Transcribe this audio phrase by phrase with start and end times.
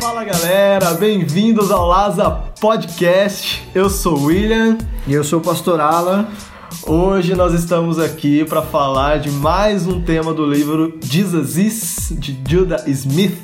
[0.00, 2.28] Fala galera, bem-vindos ao Laza
[2.60, 3.62] Podcast.
[3.72, 6.26] Eu sou o William E eu sou o Pastor Alan.
[6.84, 12.36] Hoje nós estamos aqui para falar de mais um tema do livro Jesus Is, de
[12.48, 13.38] Judah Smith.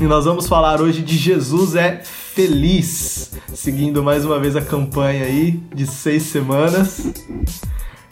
[0.00, 5.24] E nós vamos falar hoje de Jesus é feliz, seguindo mais uma vez a campanha
[5.24, 7.12] aí de seis semanas.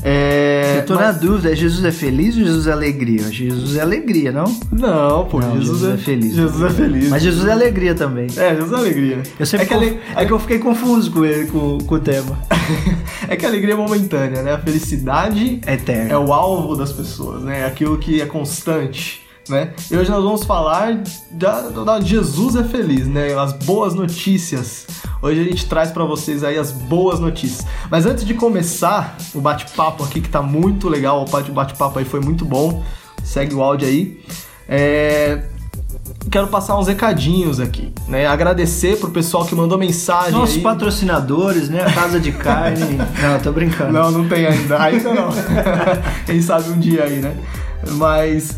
[0.06, 3.22] É, eu tô na dúvida, é Jesus é feliz ou Jesus é alegria?
[3.32, 4.44] Jesus é alegria, não?
[4.70, 6.34] Não, pô, Não, Jesus, é, feliz.
[6.34, 7.08] Jesus é feliz.
[7.08, 8.26] Mas Jesus é alegria também.
[8.36, 9.22] É, Jesus é alegria.
[9.40, 11.94] Eu sempre é, que conf- ale- é que eu fiquei confuso com ele, com, com
[11.94, 12.38] o tema.
[13.28, 14.52] é que a alegria é momentânea, né?
[14.52, 16.12] A felicidade É eterno.
[16.12, 17.60] é o alvo das pessoas, né?
[17.60, 19.70] É aquilo que é constante, né?
[19.90, 23.32] E hoje nós vamos falar da, da Jesus é feliz, né?
[23.38, 24.86] As boas notícias.
[25.24, 27.66] Hoje a gente traz pra vocês aí as boas notícias.
[27.90, 32.04] Mas antes de começar o bate-papo aqui, que tá muito legal, o bate- bate-papo aí
[32.04, 32.82] foi muito bom.
[33.22, 34.20] Segue o áudio aí.
[34.68, 35.44] É,
[36.30, 38.26] Quero passar uns recadinhos aqui, né?
[38.26, 40.62] Agradecer pro pessoal que mandou mensagem Nossos aí.
[40.62, 41.82] patrocinadores, né?
[41.82, 42.98] A Casa de Carne.
[43.22, 43.92] não, tô brincando.
[43.92, 44.76] Não, não tem ainda.
[44.82, 45.28] Ainda não.
[46.26, 47.34] Quem sabe um dia aí, né?
[47.92, 48.56] Mas,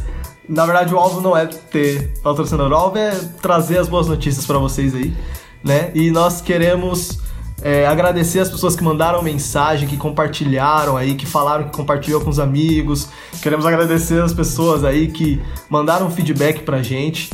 [0.48, 2.72] na verdade, o alvo não é ter patrocinador.
[2.72, 5.12] O alvo é trazer as boas notícias pra vocês aí,
[5.66, 5.90] né?
[5.94, 7.18] E nós queremos
[7.60, 12.30] é, agradecer as pessoas que mandaram mensagem, que compartilharam aí, que falaram que compartilhou com
[12.30, 13.08] os amigos.
[13.42, 17.30] Queremos agradecer as pessoas aí que mandaram feedback pra gente.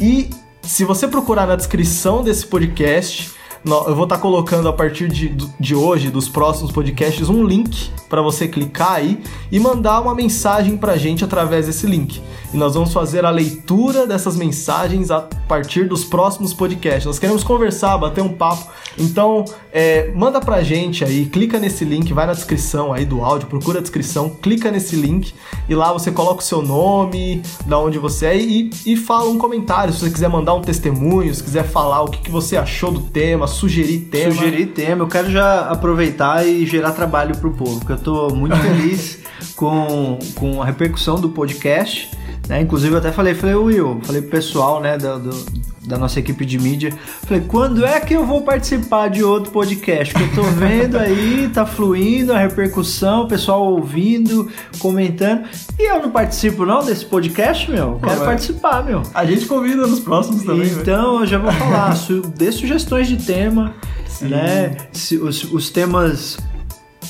[0.00, 0.28] E
[0.62, 3.30] se você procurar na descrição desse podcast,
[3.64, 8.22] eu vou estar colocando a partir de, de hoje, dos próximos podcasts, um link para
[8.22, 9.20] você clicar aí
[9.50, 12.22] e mandar uma mensagem pra gente através desse link.
[12.56, 17.04] E nós vamos fazer a leitura dessas mensagens a partir dos próximos podcasts.
[17.04, 18.66] Nós queremos conversar, bater um papo.
[18.96, 23.46] Então, é, manda pra gente aí, clica nesse link, vai na descrição aí do áudio,
[23.46, 25.34] procura a descrição, clica nesse link
[25.68, 29.36] e lá você coloca o seu nome, da onde você é e, e fala um
[29.36, 29.92] comentário.
[29.92, 33.00] Se você quiser mandar um testemunho, se quiser falar o que, que você achou do
[33.02, 34.32] tema, sugerir tema.
[34.32, 38.56] Sugerir tema, eu quero já aproveitar e gerar trabalho pro povo, porque eu tô muito
[38.64, 39.18] feliz
[39.54, 42.16] com, com a repercussão do podcast.
[42.48, 42.60] Né?
[42.60, 46.44] Inclusive eu até falei, falei, Will, falei pro pessoal né, da, do- da nossa equipe
[46.44, 46.92] de mídia,
[47.22, 50.12] falei, quando é que eu vou participar de outro podcast?
[50.12, 55.44] Que eu tô vendo aí, tá fluindo a repercussão, o pessoal ouvindo, comentando.
[55.78, 58.00] E eu não participo não desse podcast, meu?
[58.02, 59.02] Quero participar, meu.
[59.14, 60.78] A gente convida nos próximos também, né?
[60.82, 63.72] Então, eu já vou falar, su dê sugestões de tema,
[64.08, 64.26] Sim.
[64.26, 64.76] né?
[64.92, 66.36] Se os, os temas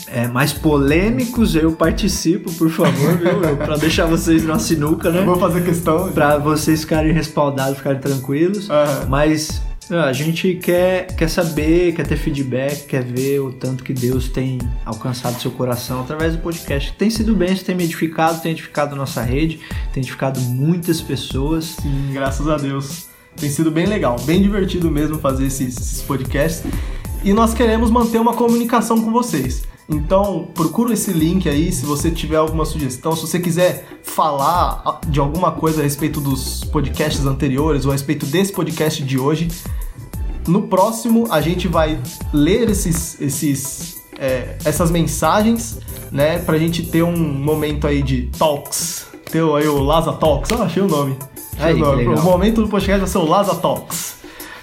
[0.09, 3.56] é, mais polêmicos, eu participo, por favor, viu?
[3.56, 5.21] Pra deixar vocês na sinuca, né?
[5.21, 6.12] Eu vou fazer questão.
[6.12, 8.71] Pra vocês ficarem respaldados, ficarem tranquilos.
[8.71, 9.06] Aham.
[9.09, 14.28] Mas a gente quer, quer saber, quer ter feedback, quer ver o tanto que Deus
[14.28, 16.93] tem alcançado seu coração através do podcast.
[16.95, 19.61] Tem sido bem, isso tem me edificado, tem edificado nossa rede,
[19.93, 21.77] tem edificado muitas pessoas.
[21.81, 23.06] Sim, graças a Deus.
[23.37, 26.65] Tem sido bem legal, bem divertido mesmo fazer esses, esses podcasts.
[27.22, 29.62] E nós queremos manter uma comunicação com vocês.
[29.88, 33.14] Então, procura esse link aí se você tiver alguma sugestão.
[33.14, 38.26] Se você quiser falar de alguma coisa a respeito dos podcasts anteriores ou a respeito
[38.26, 39.48] desse podcast de hoje,
[40.47, 42.00] no próximo a gente vai
[42.32, 45.78] ler esses, esses, é, essas mensagens,
[46.10, 46.38] né?
[46.41, 49.06] Pra gente ter um momento aí de talks.
[49.30, 50.50] Ter aí o Laza Talks.
[50.53, 51.16] Ah, achei o nome.
[51.58, 52.06] Achei Aí, o nome.
[52.06, 54.16] O momento do podcast vai ser o Laza Talks.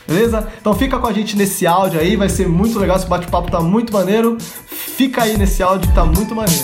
[0.08, 0.48] Beleza?
[0.60, 2.98] Então fica com a gente nesse áudio aí, vai ser muito legal.
[2.98, 4.38] Esse bate-papo tá muito maneiro.
[4.40, 6.64] Fica aí nesse áudio que tá muito maneiro.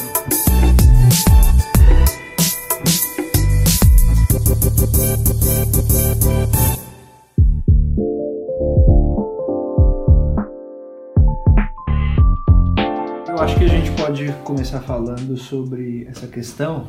[13.27, 16.87] Eu acho que a gente pode começar falando sobre essa questão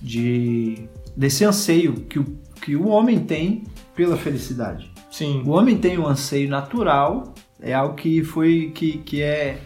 [0.00, 2.24] de desse anseio que o,
[2.62, 3.64] que o homem tem
[3.96, 4.88] pela felicidade.
[5.18, 5.42] Sim.
[5.44, 9.58] O homem tem um anseio natural, é algo que foi que, que é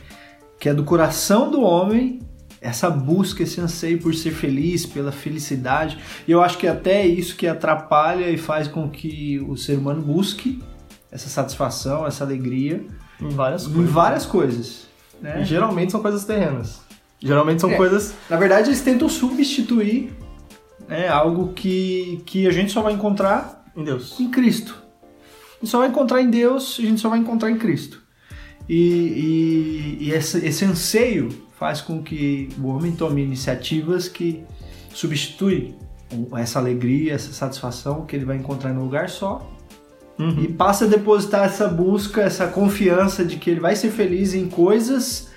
[0.58, 2.20] que é do coração do homem
[2.60, 5.98] essa busca, esse anseio por ser feliz, pela felicidade.
[6.28, 9.76] E eu acho que até é isso que atrapalha e faz com que o ser
[9.76, 10.62] humano busque
[11.10, 12.84] essa satisfação, essa alegria
[13.20, 13.90] Em várias em coisas.
[13.92, 14.86] várias coisas.
[15.20, 15.44] Né?
[15.44, 16.80] geralmente são coisas terrenas.
[17.20, 17.76] Geralmente são É.
[17.76, 18.14] coisas.
[18.30, 20.12] Na verdade, eles tentam substituir
[20.88, 24.18] né, algo que, que a gente só vai encontrar Em Deus.
[24.20, 24.81] em Cristo.
[25.62, 28.02] A gente só vai encontrar em Deus, a gente só vai encontrar em Cristo.
[28.68, 34.42] E, e, e esse, esse anseio faz com que o homem tome iniciativas que
[34.92, 35.76] substituem
[36.36, 39.48] essa alegria, essa satisfação que ele vai encontrar num lugar só
[40.18, 40.44] Uhum.
[40.44, 44.46] e passa a depositar essa busca, essa confiança de que ele vai ser feliz em
[44.46, 45.30] coisas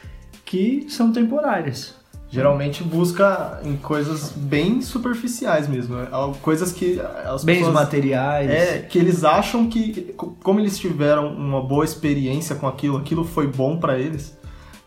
[0.44, 1.96] que são temporárias.
[2.36, 5.98] Geralmente busca em coisas bem superficiais mesmo.
[5.98, 7.74] é algo- Coisas que as Bens pessoas...
[7.74, 8.50] materiais.
[8.52, 13.24] É, que eles acham que, co- como eles tiveram uma boa experiência com aquilo, aquilo
[13.24, 14.38] foi bom pra eles.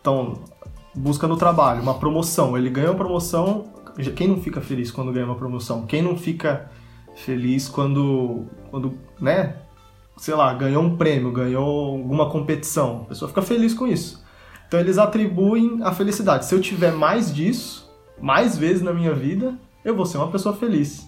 [0.00, 0.34] Então,
[0.94, 2.56] busca no trabalho, uma promoção.
[2.56, 3.64] Ele ganhou a promoção.
[4.14, 5.86] Quem não fica feliz quando ganha uma promoção?
[5.86, 6.70] Quem não fica
[7.16, 9.56] feliz quando, quando né?
[10.18, 13.02] Sei lá, ganhou um prêmio, ganhou alguma competição.
[13.02, 14.22] A pessoa fica feliz com isso.
[14.68, 16.44] Então, eles atribuem a felicidade.
[16.44, 19.54] Se eu tiver mais disso, mais vezes na minha vida,
[19.84, 21.06] eu vou ser uma pessoa feliz.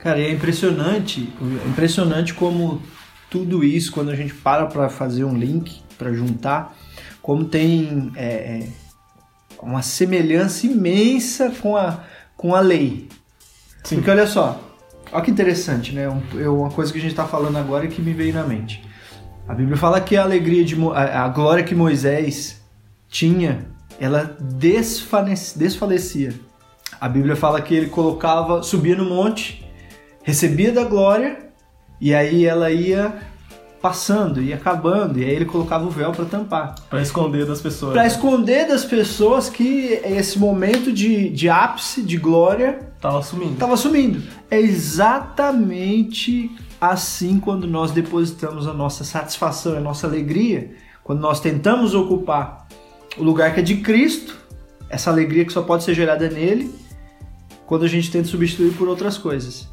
[0.00, 1.32] Cara, e é impressionante,
[1.64, 2.80] é impressionante como
[3.30, 6.74] tudo isso, quando a gente para para fazer um link, para juntar,
[7.20, 8.68] como tem é, é,
[9.62, 12.00] uma semelhança imensa com a,
[12.36, 13.08] com a lei.
[13.84, 13.96] Sim.
[13.96, 14.60] Porque olha só,
[15.12, 16.08] olha que interessante, né?
[16.08, 18.42] Um- eu- uma coisa que a gente está falando agora e que me veio na
[18.44, 18.82] mente.
[19.46, 22.60] A Bíblia fala que a alegria de Mo- a, a glória que Moisés
[23.12, 23.66] tinha,
[24.00, 26.34] ela desfanece- desfalecia.
[26.98, 29.64] A Bíblia fala que ele colocava, subia no monte,
[30.22, 31.50] recebia da glória
[32.00, 33.14] e aí ela ia
[33.82, 36.74] passando, ia acabando e aí ele colocava o véu para tampar.
[36.88, 37.92] Pra esconder das pessoas.
[37.92, 43.52] Para esconder das pessoas que esse momento de, de ápice, de glória, Tava sumindo.
[43.54, 44.22] estava sumindo.
[44.50, 46.50] É exatamente
[46.80, 50.70] assim quando nós depositamos a nossa satisfação, a nossa alegria,
[51.04, 52.61] quando nós tentamos ocupar
[53.16, 54.36] o lugar que é de Cristo,
[54.88, 56.74] essa alegria que só pode ser gerada nele,
[57.66, 59.68] quando a gente tenta substituir por outras coisas,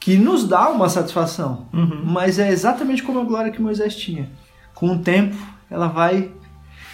[0.00, 2.02] que nos dá uma satisfação, Uhum.
[2.04, 4.28] mas é exatamente como a glória que Moisés tinha.
[4.74, 5.36] Com o tempo,
[5.70, 6.30] ela vai.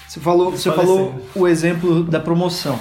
[0.08, 2.78] Você falou, você falou o exemplo da promoção.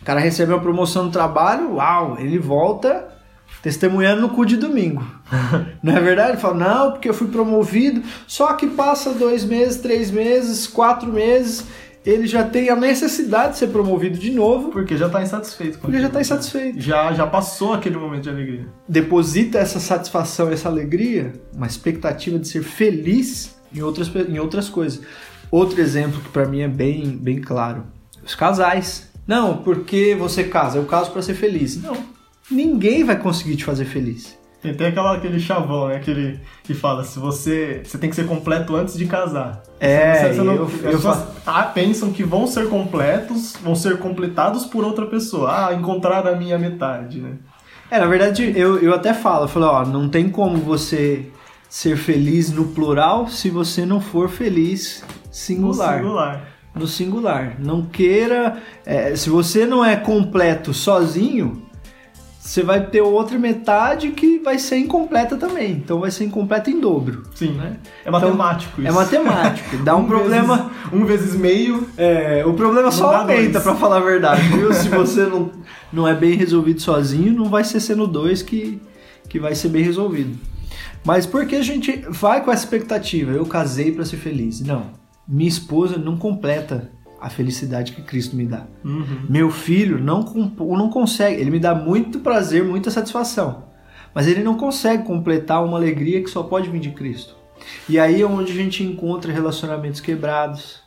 [0.00, 3.08] O cara recebe uma promoção no trabalho, uau, ele volta
[3.62, 5.04] testemunhando no cu de domingo.
[5.82, 6.30] Não é verdade?
[6.32, 11.12] Ele fala, não, porque eu fui promovido, só que passa dois meses, três meses, quatro
[11.12, 11.66] meses,
[12.04, 15.78] ele já tem a necessidade de ser promovido de novo, Porque já tá insatisfeito.
[15.78, 16.20] com porque já aquilo.
[16.20, 16.80] está insatisfeito.
[16.80, 18.66] Já, já passou aquele momento de alegria.
[18.88, 25.00] Deposita essa satisfação, essa alegria, uma expectativa de ser feliz em outras, em outras coisas.
[25.50, 27.84] Outro exemplo que para mim é bem, bem claro:
[28.24, 29.08] os casais.
[29.26, 31.80] Não, porque você casa, eu caso para ser feliz.
[31.82, 31.96] Não,
[32.50, 34.36] ninguém vai conseguir te fazer feliz.
[34.62, 35.96] Tem até aquela, aquele chavão, né?
[35.96, 37.80] Aquele que fala, se você.
[37.84, 39.62] Você tem que ser completo antes de casar.
[39.80, 43.74] É, Você- você não- eu- as eu pessoas ah, pensam que vão ser completos, vão
[43.74, 45.68] ser completados por outra pessoa.
[45.68, 47.32] Ah, encontrar a minha metade, né?
[47.90, 51.26] É, na verdade, eu, eu até falo, eu falo, ó, não tem como você
[51.68, 55.02] ser feliz no plural se você não for feliz
[55.32, 55.92] singular.
[55.96, 56.44] No singular.
[56.74, 57.56] no singular.
[57.58, 58.58] Não queira.
[58.84, 61.62] é, se você não é completo sozinho,
[62.42, 65.72] você vai ter outra metade que vai ser incompleta também.
[65.72, 67.24] Então vai ser incompleta em dobro.
[67.34, 67.76] Sim, Né?
[68.04, 68.94] É matemático É isso.
[68.94, 69.76] matemático.
[69.84, 70.56] Dá um, problema.
[70.56, 71.86] vezes- um vezes meio.
[71.98, 74.72] É, o problema só aumenta, pra falar a verdade, viu?
[74.74, 75.50] Se você não,
[75.92, 78.80] não é bem resolvido sozinho, não vai ser sendo dois que,
[79.28, 80.38] que vai ser bem resolvido.
[81.04, 83.32] Mas por que a gente vai com essa expectativa?
[83.32, 84.60] Eu casei pra ser feliz.
[84.60, 84.86] Não.
[85.28, 86.90] Minha esposa não completa
[87.20, 88.64] a felicidade que Cristo me dá.
[88.84, 89.26] Uhum.
[89.28, 91.40] Meu filho não, não consegue.
[91.40, 93.64] Ele me dá muito prazer, muita satisfação.
[94.14, 97.36] Mas ele não consegue completar uma alegria que só pode vir de Cristo.
[97.88, 100.80] E aí é onde a gente encontra relacionamentos quebrados,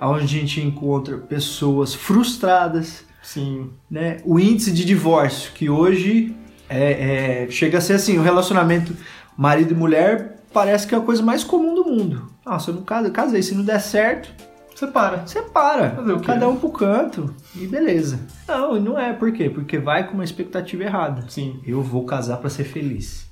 [0.00, 3.70] onde a gente encontra pessoas frustradas, Sim.
[3.90, 4.18] né?
[4.24, 6.34] O índice de divórcio, que hoje
[6.68, 8.96] é, é- chega a ser assim, o relacionamento
[9.36, 12.30] marido e mulher parece que é a coisa mais comum do mundo.
[12.46, 14.32] Nossa, eu não casei, se não der certo,
[14.74, 15.18] Você para.
[15.18, 15.90] você para.
[15.90, 16.26] Fazer o quê?
[16.26, 18.18] Cada um pro canto e beleza.
[18.48, 19.12] Não, não é.
[19.12, 19.48] Por quê?
[19.48, 21.24] Porque vai com uma expectativa errada.
[21.28, 21.60] Sim.
[21.64, 23.28] Eu vou casar pra ser feliz.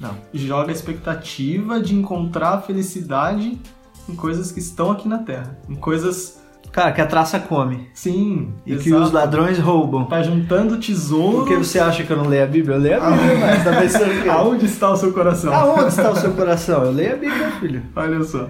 [0.00, 0.16] Não.
[0.32, 3.60] Joga a expectativa de encontrar a felicidade
[4.08, 5.58] em coisas que estão aqui na Terra.
[5.68, 6.40] Em coisas.
[6.72, 7.90] Cara, que a traça come.
[7.92, 8.54] Sim.
[8.64, 9.02] E que exato.
[9.02, 10.06] os ladrões roubam.
[10.06, 11.38] Tá juntando tesouro.
[11.38, 12.76] Por que você acha que eu não leio a Bíblia?
[12.76, 14.28] Eu leio a Bíblia, mas tá pensando que...
[14.28, 15.52] Aonde está o seu coração?
[15.52, 16.84] Aonde está o seu coração?
[16.84, 17.82] Eu leio a Bíblia, filho.
[17.94, 18.48] Olha só.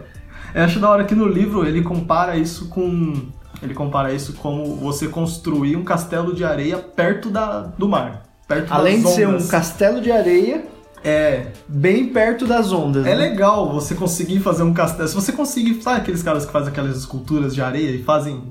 [0.54, 3.14] Eu acho da hora que no livro ele compara isso com.
[3.62, 8.23] Ele compara isso como você construir um castelo de areia perto da, do mar.
[8.49, 9.49] Perto Além de das ser um ondas.
[9.50, 10.64] castelo de areia,
[11.04, 11.47] É.
[11.69, 13.07] bem perto das ondas.
[13.07, 13.14] É né?
[13.28, 15.09] legal você conseguir fazer um castelo.
[15.09, 15.80] Se você conseguir.
[15.83, 18.42] Sabe aqueles caras que fazem aquelas esculturas de areia e fazem.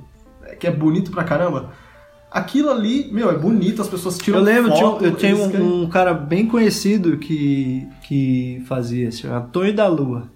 [0.59, 1.71] que é bonito pra caramba?
[2.31, 5.65] Aquilo ali, meu, é bonito, as pessoas tiram Eu lembro, tinha foto, eu tenho querem-
[5.65, 10.29] um, um cara bem conhecido que, que fazia isso, chama Tonho da Lua.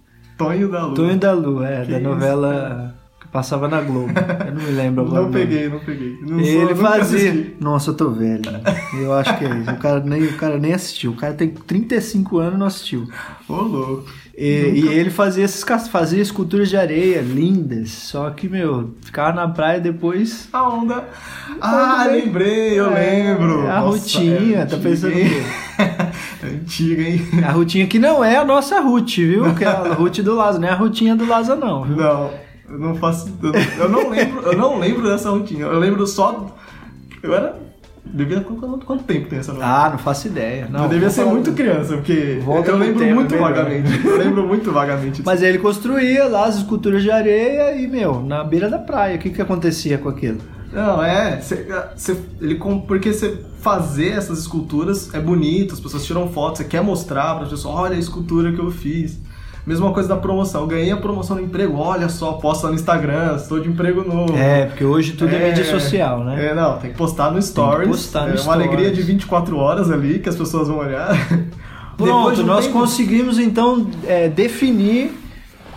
[0.46, 0.96] Tonho da Lua.
[0.96, 2.96] Tonho da Lua, é, Que da isso, novela
[3.32, 4.14] Passava na Globo.
[4.48, 5.24] Eu não me lembro agora.
[5.24, 6.18] Não peguei, não peguei.
[6.22, 7.32] Não Ele nunca fazia.
[7.32, 7.56] assisti.
[7.60, 8.52] Nossa, eu tô velho.
[8.52, 8.62] né?
[9.02, 9.72] Eu acho que é isso.
[9.72, 11.12] O cara, nem, o cara nem assistiu.
[11.12, 13.08] O cara tem 35 anos e não assistiu.
[13.50, 14.06] Ô, louco.
[14.38, 14.46] E,
[14.76, 17.90] e ele fazia, esses, cas- fazia esculturas de areia lindas.
[17.90, 20.48] Só que, meu, ficava na praia depois.
[20.54, 21.04] A onda.
[21.60, 23.68] Ah, lembrei, eu É, lembro.
[23.68, 25.44] a rotinha, tá antiga, pensando o quê?
[26.46, 27.22] É antiga, hein?
[27.46, 29.54] A rutinha que não é a nossa Ruth, viu?
[29.56, 31.96] Que é a Ruth do Lázaro, não é a rutinha do Lázaro, não, viu?
[31.96, 32.30] Não,
[32.70, 33.32] eu não faço.
[33.80, 35.66] Eu, não lembro, eu não lembro dessa rotina.
[35.66, 36.54] Eu lembro só.
[37.22, 37.56] Eu era.
[38.06, 38.42] Devia.
[38.42, 39.86] Quanto, quanto tempo tem essa novela?
[39.86, 40.68] Ah, não faço ideia.
[40.70, 44.06] Não, eu devia ser muito criança, porque Volta eu lembro tema, muito é vagamente.
[44.06, 45.24] Eu lembro muito vagamente.
[45.26, 49.16] Mas ele construía lá as esculturas de areia e, meu, na beira da praia.
[49.16, 50.40] O que que acontecia com aquilo?
[50.74, 51.40] Não, é.
[51.42, 52.56] cê- cê- ele,
[52.88, 57.44] porque você fazer essas esculturas é bonito, as pessoas tiram fotos, você quer mostrar para
[57.44, 59.20] as pessoas, olha a escultura que eu fiz.
[59.66, 60.62] Mesma coisa da promoção.
[60.62, 64.36] Eu ganhei a promoção no emprego, olha só, posta no Instagram, estou de emprego novo.
[64.36, 66.48] É, porque hoje tudo é, mídia social, né?
[66.48, 67.88] É, não, tem que postar no Stories.
[67.88, 71.16] postar no é uma alegria de 24 horas ali que as pessoas vão olhar.
[71.96, 75.12] Pronto, nós tempo- conseguimos então é, definir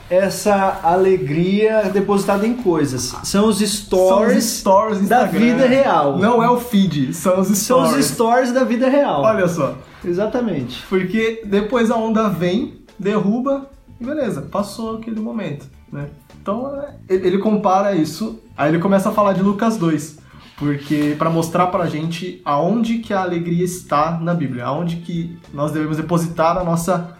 [0.09, 3.15] essa alegria depositada em coisas.
[3.25, 6.19] São os São stories, os stories da vida real.
[6.19, 8.07] Não é o feed, são os São stories.
[8.07, 9.23] os stories da vida real.
[9.23, 9.75] Olha só.
[10.05, 10.85] Exatamente.
[10.89, 13.69] Porque depois a onda vem, derruba
[14.01, 16.09] e beleza, passou aquele momento, né?
[16.41, 20.19] Então é, ele ele compara isso, aí ele começa a falar de Lucas 2,
[20.57, 25.73] porque para mostrar pra gente aonde que a alegria está na Bíblia, aonde que nós
[25.73, 27.17] devemos depositar a nossa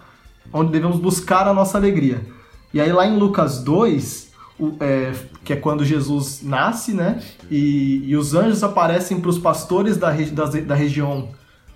[0.53, 2.21] onde devemos buscar a nossa alegria.
[2.73, 7.21] E aí lá em Lucas 2, o- é, que é quando Jesus nasce, né?
[7.49, 11.29] E, e os anjos aparecem para os pastores da, das- da região,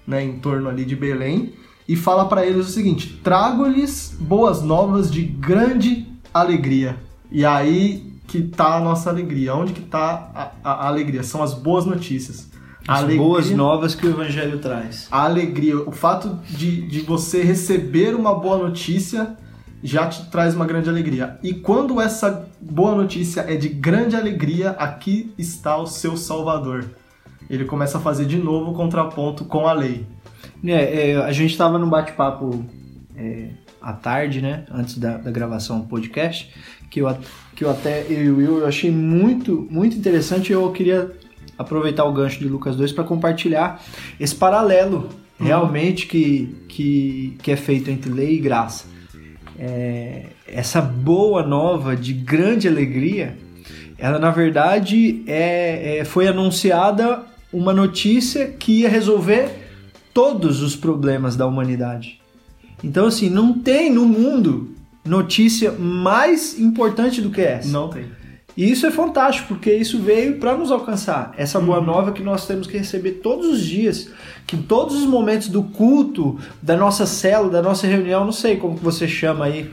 [0.06, 1.54] né, em torno ali de Belém,
[1.88, 6.98] e fala para eles o seguinte: trago-lhes boas novas de grande alegria.
[7.32, 9.54] E aí que tá a nossa alegria.
[9.56, 10.32] Onde que tá
[10.64, 11.22] a, a- a alegria?
[11.24, 12.50] São as boas notícias.
[12.88, 15.08] As alegria- boas novas que o evangelho traz.
[15.12, 19.36] a alegria, o fato de, de você receber uma boa notícia
[19.84, 21.38] já te traz uma grande alegria.
[21.42, 26.86] E quando essa boa notícia é de grande alegria, aqui está o seu Salvador.
[27.50, 30.06] Ele começa a fazer de novo o contraponto com a lei.
[30.64, 32.64] É, é, a gente estava num bate-papo
[33.16, 33.50] é,
[33.82, 34.66] à tarde, né?
[34.72, 36.54] Antes da, da gravação do podcast,
[36.90, 37.18] que eu,
[37.56, 41.12] que eu até eu e o Will eu achei muito, muito interessante eu queria
[41.58, 43.82] aproveitar o gancho de Lucas 2 para compartilhar
[44.20, 45.10] esse paralelo
[45.40, 48.86] realmente que, que, que é feito entre lei e graça.
[49.64, 53.38] É, essa boa nova de grande alegria,
[53.96, 57.22] ela na verdade é, é- foi anunciada
[57.54, 59.50] uma notícia que ia resolver
[60.12, 62.20] todos os problemas da humanidade.
[62.84, 64.72] Então, assim, não tem no mundo
[65.06, 67.70] notícia mais importante do que essa.
[67.70, 68.06] Não tem.
[68.56, 71.34] E isso é fantástico, porque isso veio para nos alcançar.
[71.38, 74.10] Essa boa nova que nós temos que receber todos os dias,
[74.46, 78.58] que em todos os momentos do culto, da nossa célula, da nossa reunião, não sei
[78.58, 79.70] como que você chama aí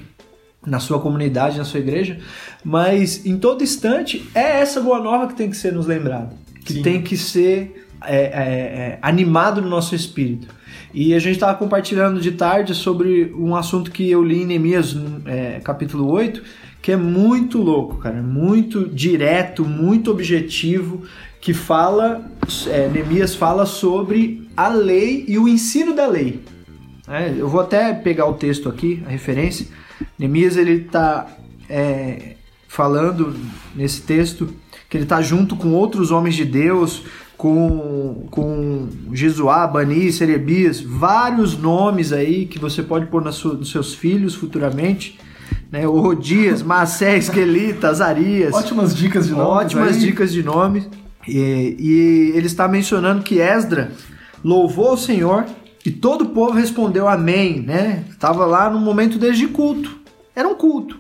[0.65, 2.19] na sua comunidade, na sua igreja,
[2.65, 6.31] mas em todo instante é essa boa nova que tem que ser nos lembrada,
[6.65, 6.83] que Sim.
[6.83, 10.49] tem que ser é, é, é, animado no nosso espírito.
[10.93, 14.97] E a gente estava compartilhando de tarde sobre um assunto que eu li em Neemias
[15.27, 16.43] é, capítulo 8,
[16.89, 21.03] que é muito louco, cara, muito direto, muito objetivo,
[21.39, 22.25] que fala,
[22.67, 26.41] é, Neemias fala sobre a lei e o ensino da lei.
[27.07, 29.67] É, eu vou até pegar o texto aqui, a referência.
[30.19, 31.27] Neemias ele está
[32.67, 33.37] falando
[33.77, 34.49] nesse texto
[34.89, 37.03] que ele está junto com outros homens de Deus,
[37.37, 43.93] com, com Jesuá, Bani, Serebias, vários nomes aí que você pode pôr sua- nos seus
[43.95, 45.19] filhos futuramente.
[45.71, 45.87] Né?
[45.87, 48.55] Odias, Macé, Esquelita, Azarias.
[48.55, 50.01] Ótimas dicas de nomes Ótimas aí.
[50.01, 50.89] dicas de nomes.
[51.27, 53.93] E, e ele está mencionando que Esdra
[54.43, 55.45] louvou o Senhor
[55.85, 58.05] e todo o povo respondeu amém, né?
[58.11, 59.99] Estava lá no momento desde culto.
[60.35, 60.99] Era um culto.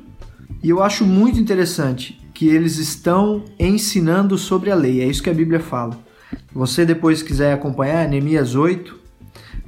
[0.63, 5.01] E eu acho muito interessante que eles estão ensinando sobre a lei.
[5.01, 5.99] É isso que a Bíblia fala.
[6.53, 8.97] Você depois quiser acompanhar Neemias 8,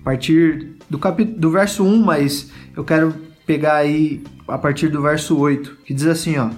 [0.00, 3.14] a partir do capítulo do verso 1, mas eu quero
[3.46, 6.50] pegar aí a partir do verso 8, que diz assim, ó: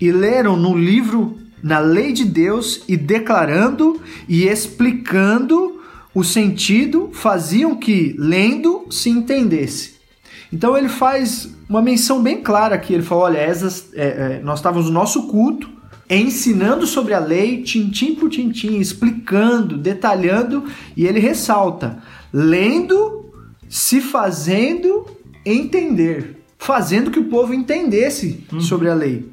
[0.00, 5.80] "E leram no livro na lei de Deus e declarando e explicando
[6.14, 9.96] o sentido, faziam que lendo se entendesse."
[10.52, 12.94] Então ele faz uma menção bem clara aqui.
[12.94, 15.68] Ele falou: olha, essas, é, é, nós estávamos no nosso culto,
[16.08, 20.64] ensinando sobre a lei, tintim por tintim, explicando, detalhando,
[20.96, 21.98] e ele ressalta:
[22.32, 23.30] lendo,
[23.68, 25.06] se fazendo
[25.44, 26.36] entender,
[26.66, 29.30] fazendo que o povo entendesse sobre a lei.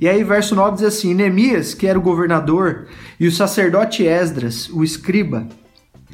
[0.00, 2.88] E aí, verso 9 diz assim: Neemias, que era o governador,
[3.20, 5.46] e o sacerdote Esdras, o escriba,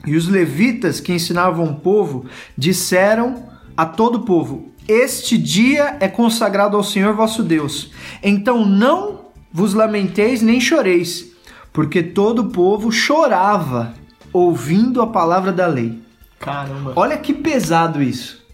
[0.07, 6.07] e os levitas que ensinavam o povo, disseram a todo o povo: Este dia é
[6.07, 7.91] consagrado ao Senhor vosso Deus.
[8.23, 11.33] Então não vos lamenteis nem choreis,
[11.73, 13.95] porque todo o povo chorava
[14.35, 15.99] ouvindo a palavra da lei.
[16.39, 16.93] Caramba.
[16.95, 18.47] Olha que pesado isso.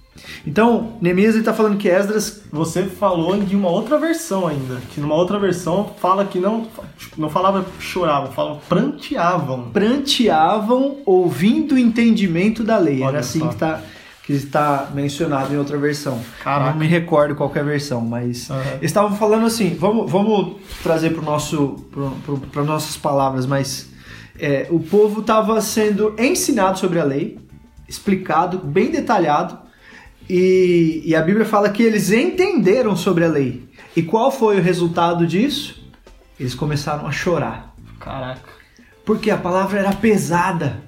[0.46, 2.42] Então, Neemias está falando que Esdras.
[2.52, 4.80] Você falou de uma outra versão ainda.
[4.92, 6.66] Que numa outra versão fala que não,
[7.16, 9.70] não falava choravam, falavam pranteavam.
[9.70, 13.00] Pranteavam ouvindo o entendimento da lei.
[13.02, 13.48] Olha Era assim só.
[13.48, 13.80] que está
[14.26, 16.18] que está mencionado em outra versão.
[16.42, 16.70] Caraca.
[16.70, 19.76] Não me recordo qual é a versão, mas eles estavam falando assim.
[19.78, 21.84] Vamos, vamos trazer para nosso
[22.50, 23.90] para nossas palavras, mas
[24.38, 27.38] é, o povo estava sendo ensinado sobre a lei,
[27.86, 29.58] explicado, bem detalhado,
[30.28, 33.62] e, e a Bíblia fala que eles entenderam sobre a lei.
[33.96, 35.84] E qual foi o resultado disso?
[36.38, 37.74] Eles começaram a chorar.
[38.00, 38.48] Caraca.
[39.04, 40.82] Porque a palavra era pesada,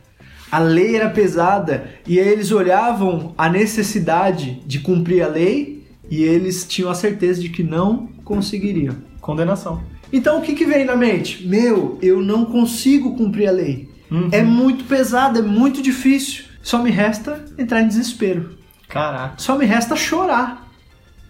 [0.50, 6.22] a lei era pesada, e aí eles olhavam a necessidade de cumprir a lei e
[6.22, 8.96] eles tinham a certeza de que não conseguiriam.
[9.20, 9.82] Condenação.
[10.12, 11.46] Então o que, que vem na mente?
[11.46, 13.88] Meu, eu não consigo cumprir a lei.
[14.10, 14.28] Uhum.
[14.30, 16.44] É muito pesado, é muito difícil.
[16.62, 18.56] Só me resta entrar em desespero.
[18.88, 19.34] Caraca.
[19.38, 20.64] Só me resta chorar.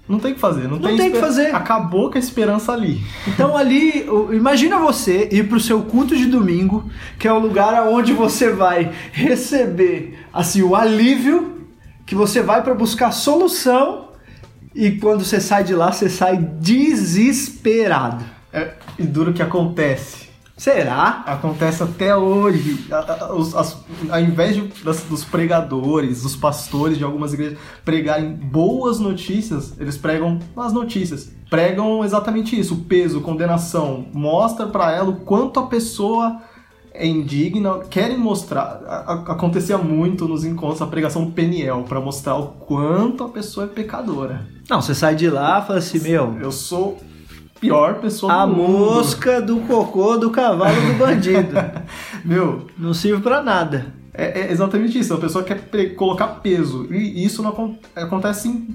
[0.09, 0.65] Não tem o que fazer.
[0.69, 1.55] Não, Não tem, tem o que esper- fazer.
[1.55, 3.01] Acabou com a esperança ali.
[3.27, 8.13] Então ali, imagina você ir pro seu culto de domingo, que é o lugar onde
[8.13, 11.67] você vai receber assim o alívio,
[12.07, 14.11] que você vai para buscar solução
[14.73, 18.25] e quando você sai de lá, você sai desesperado.
[18.53, 20.26] É, e duro que acontece.
[20.57, 21.23] Será?
[21.27, 22.87] Acontece até hoje.
[23.37, 23.77] Os- as-
[24.09, 29.99] ao invés de- das- dos pregadores, dos pastores de algumas igrejas pregarem boas notícias, eles
[29.99, 31.31] pregam as notícias.
[31.51, 34.07] Pregam exatamente isso, o peso, condenação.
[34.15, 36.41] Mostra pra ela o quanto a pessoa
[36.95, 37.81] é indigna.
[37.91, 38.81] Querem mostrar.
[38.89, 43.67] a- a- acontecia muito nos encontros a pregação Peniel, pra mostrar o quanto a pessoa
[43.67, 44.47] é pecadora.
[44.71, 46.99] Não, você sai de lá e fala assim, meu, Eu sou
[47.61, 48.79] pior pessoa a do mundo.
[48.97, 51.55] mosca do cocô do cavalo do bandido.
[52.25, 53.95] Meu, Não serve pra nada.
[54.13, 55.13] É, é exatamente isso.
[55.15, 55.61] A pessoa quer
[55.95, 56.87] colocar peso.
[56.93, 58.75] E isso não acon- acontece em.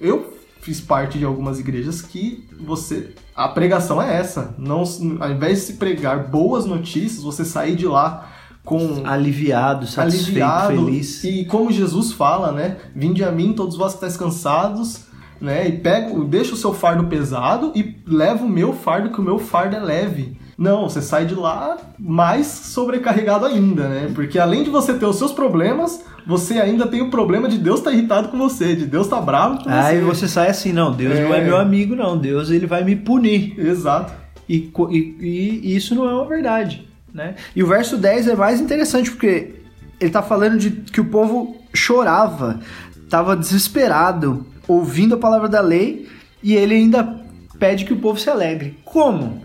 [0.00, 3.14] Eu fiz parte de algumas igrejas que você.
[3.34, 4.54] A pregação é essa.
[4.58, 4.82] Não,
[5.18, 8.28] ao invés de se pregar boas notícias, você sair de lá
[8.64, 9.00] com.
[9.04, 10.86] Aliviado, satisfeito, aliviado.
[10.86, 11.24] feliz.
[11.24, 12.76] E como Jesus fala, né?
[12.94, 15.06] Vinde a mim, todos vós que estáis cansados,
[15.42, 15.68] né?
[15.68, 19.38] E pega, deixa o seu fardo pesado e leva o meu fardo, que o meu
[19.38, 20.36] fardo é leve.
[20.56, 24.10] Não, você sai de lá mais sobrecarregado ainda, né?
[24.14, 27.78] Porque além de você ter os seus problemas, você ainda tem o problema de Deus
[27.80, 30.20] estar irritado com você, de Deus estar bravo com Aí você.
[30.26, 31.44] você sai assim, não, Deus não é É.
[31.44, 32.16] meu amigo, não.
[32.16, 33.58] Deus ele vai me punir.
[33.58, 34.12] Exato.
[34.48, 37.34] E, e- e isso não é uma verdade, né?
[37.56, 39.54] E o verso 10 é mais interessante porque
[39.98, 42.60] ele tá falando de que o povo chorava,
[43.04, 46.08] estava desesperado, ouvindo a palavra da lei,
[46.42, 47.20] e ele ainda
[47.58, 48.78] pede que o povo se alegre.
[48.84, 49.42] Como?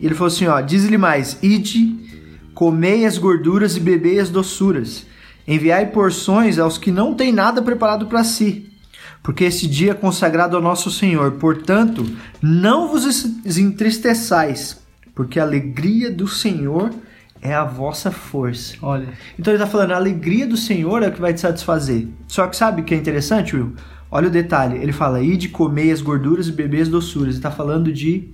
[0.00, 1.96] Ele falou assim, ó, diz-lhe mais, ide,
[2.54, 5.06] comei as gorduras e bebei as doçuras,
[5.46, 8.70] enviai porções aos que não têm nada preparado para si,
[9.22, 11.32] porque esse dia é consagrado ao nosso Senhor.
[11.32, 12.04] Portanto,
[12.42, 13.24] não vos
[13.56, 14.82] entristeçais,
[15.14, 16.90] porque a alegria do Senhor
[17.40, 18.74] é a vossa força.
[18.82, 19.08] Olha.
[19.38, 22.08] Então ele está falando, a alegria do Senhor é o que vai te satisfazer.
[22.26, 23.74] Só que sabe o que é interessante, Will?
[24.14, 27.30] Olha o detalhe, ele fala, ide, comei as gorduras e beber as doçuras.
[27.30, 28.30] Ele está falando de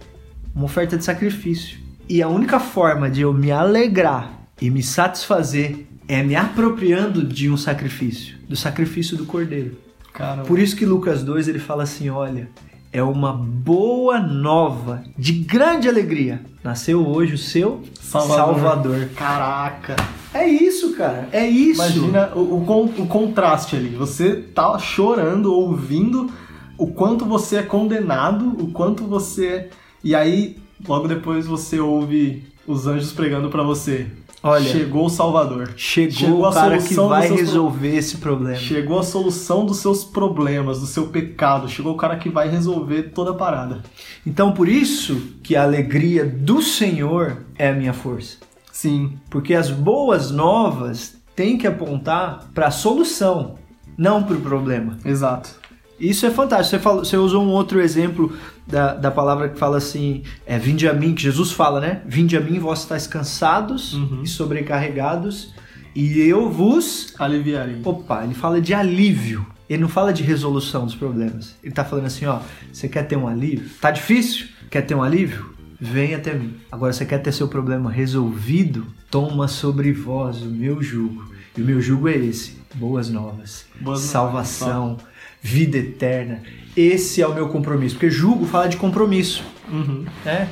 [0.55, 1.79] uma oferta de sacrifício.
[2.07, 7.49] E a única forma de eu me alegrar e me satisfazer é me apropriando de
[7.49, 9.79] um sacrifício, do sacrifício do cordeiro.
[10.13, 12.51] Cara, Por isso que Lucas 2 ele fala assim, olha,
[12.93, 16.43] é uma boa nova de grande alegria.
[16.63, 18.37] Nasceu hoje o seu Salvador.
[18.37, 19.09] Salvador.
[19.17, 19.97] Caraca.
[20.33, 21.29] É isso, cara.
[21.33, 21.81] É isso.
[21.83, 23.89] Imagina o, o con- o contraste ali.
[23.91, 26.31] Você tá chorando, ouvindo
[26.79, 29.47] o quanto você é condenado, o quanto você.
[29.47, 29.69] é-
[30.05, 34.07] E aí, logo depois você ouve os anjos pregando pra você.
[34.43, 35.71] Olha, Chegou o Salvador.
[35.77, 38.57] chegou, chegou a o cara que vai resolver esse problema.
[38.57, 41.69] Chegou a solução dos seus problemas, do seu pecado.
[41.69, 43.83] Chegou o cara que vai resolver toda a parada.
[44.27, 48.39] Então, por isso que a alegria do Senhor é a minha força.
[48.81, 53.57] Sim, Porque as boas novas têm que apontar para a solução,
[53.97, 54.97] não para o problema.
[55.05, 55.51] exato.
[55.99, 56.71] Isso é fantástico.
[56.71, 58.33] Você, falou, você usou um outro exemplo
[58.67, 62.01] da, da palavra que fala assim: é, Vinde a mim, que Jesus fala, né?
[62.07, 64.23] Vinde a mim, vós estáis cansados Uhum.
[64.23, 65.53] e sobrecarregados,
[65.95, 67.13] e eu vos.
[67.19, 67.83] Aliviarei.
[67.85, 69.45] Opa, ele fala de alívio.
[69.69, 71.55] Ele não fala de resolução dos problemas.
[71.63, 72.39] Ele tá falando assim: ó,
[72.73, 73.69] você quer ter um alívio?
[73.79, 74.47] Tá difícil?
[74.71, 75.51] Quer ter um alívio?
[75.81, 76.57] Vem até mim.
[76.71, 78.87] Agora, você quer ter seu problema resolvido?
[79.11, 81.33] Toma sobre vós o meu jugo.
[81.57, 85.05] E o meu jugo é esse: boas novas, Boas salvação, novas,
[85.41, 86.43] vida eterna.
[86.77, 87.95] Esse é o meu compromisso.
[87.95, 89.43] Porque jugo fala de compromisso.
[89.71, 90.05] Uhum.
[90.25, 90.49] né?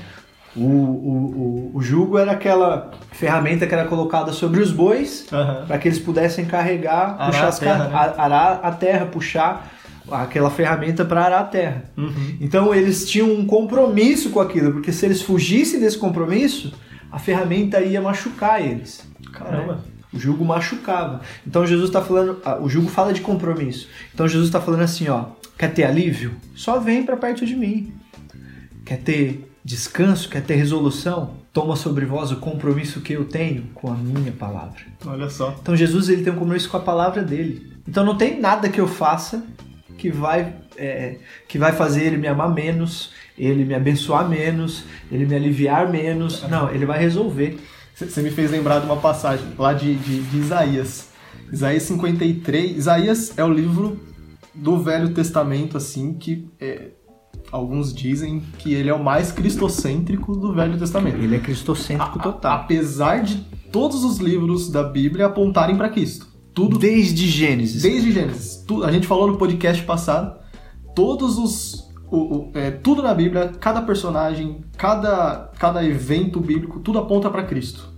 [0.57, 5.67] O, o, o, o jugo era aquela ferramenta que era colocada sobre os bois Aham.
[5.67, 7.95] para que eles pudessem carregar, Arar puxar a as terra, né?
[8.17, 9.71] arar a terra, puxar
[10.11, 11.85] aquela ferramenta para arar a terra.
[11.97, 12.37] Uhum.
[12.41, 16.73] Então eles tinham um compromisso com aquilo, porque se eles fugissem desse compromisso,
[17.11, 19.07] a ferramenta ia machucar eles.
[19.33, 19.85] Caramba.
[20.13, 21.21] O jugo machucava.
[21.47, 23.89] Então Jesus está falando, ah, o jugo fala de compromisso.
[24.15, 26.33] Então Jesus está falando assim, ó, quer ter alívio?
[26.55, 27.93] Só vem para perto de mim.
[28.85, 30.31] Quer ter descanso?
[30.31, 31.35] Quer ter resolução?
[31.53, 34.81] Toma sobre vós o compromisso que eu tenho com a minha palavra.
[35.05, 35.55] Olha só.
[35.61, 37.71] Então Jesus ele tem um compromisso com a palavra dele.
[37.87, 39.45] Então não tem nada que eu faça
[39.99, 45.27] que vai é, que vai fazer ele me amar menos, ele me abençoar menos, ele
[45.27, 46.43] me aliviar menos.
[46.49, 47.59] Não, ele vai resolver.
[47.95, 51.09] Você me fez lembrar de uma passagem lá de, de, de Isaías.
[51.53, 52.77] Isaías 53.
[52.77, 53.99] Isaías é o livro
[54.55, 56.91] do Velho Testamento, assim, que é,
[57.51, 61.17] alguns dizem que ele é o mais cristocêntrico do Velho Testamento.
[61.17, 62.53] Ele é cristocêntrico A- total.
[62.61, 63.39] Apesar de
[63.73, 66.28] todos os livros da Bíblia apontarem para Cristo.
[66.59, 67.83] Tudo Desde Gênesis.
[67.83, 68.65] Desde Gênesis.
[68.67, 70.37] Tu- a gente falou no podcast passado,
[70.95, 71.89] todos os.
[72.11, 77.43] o- o- é, tudo na Bíblia, cada personagem, cada, cada evento bíblico, tudo aponta para
[77.45, 77.89] Cristo.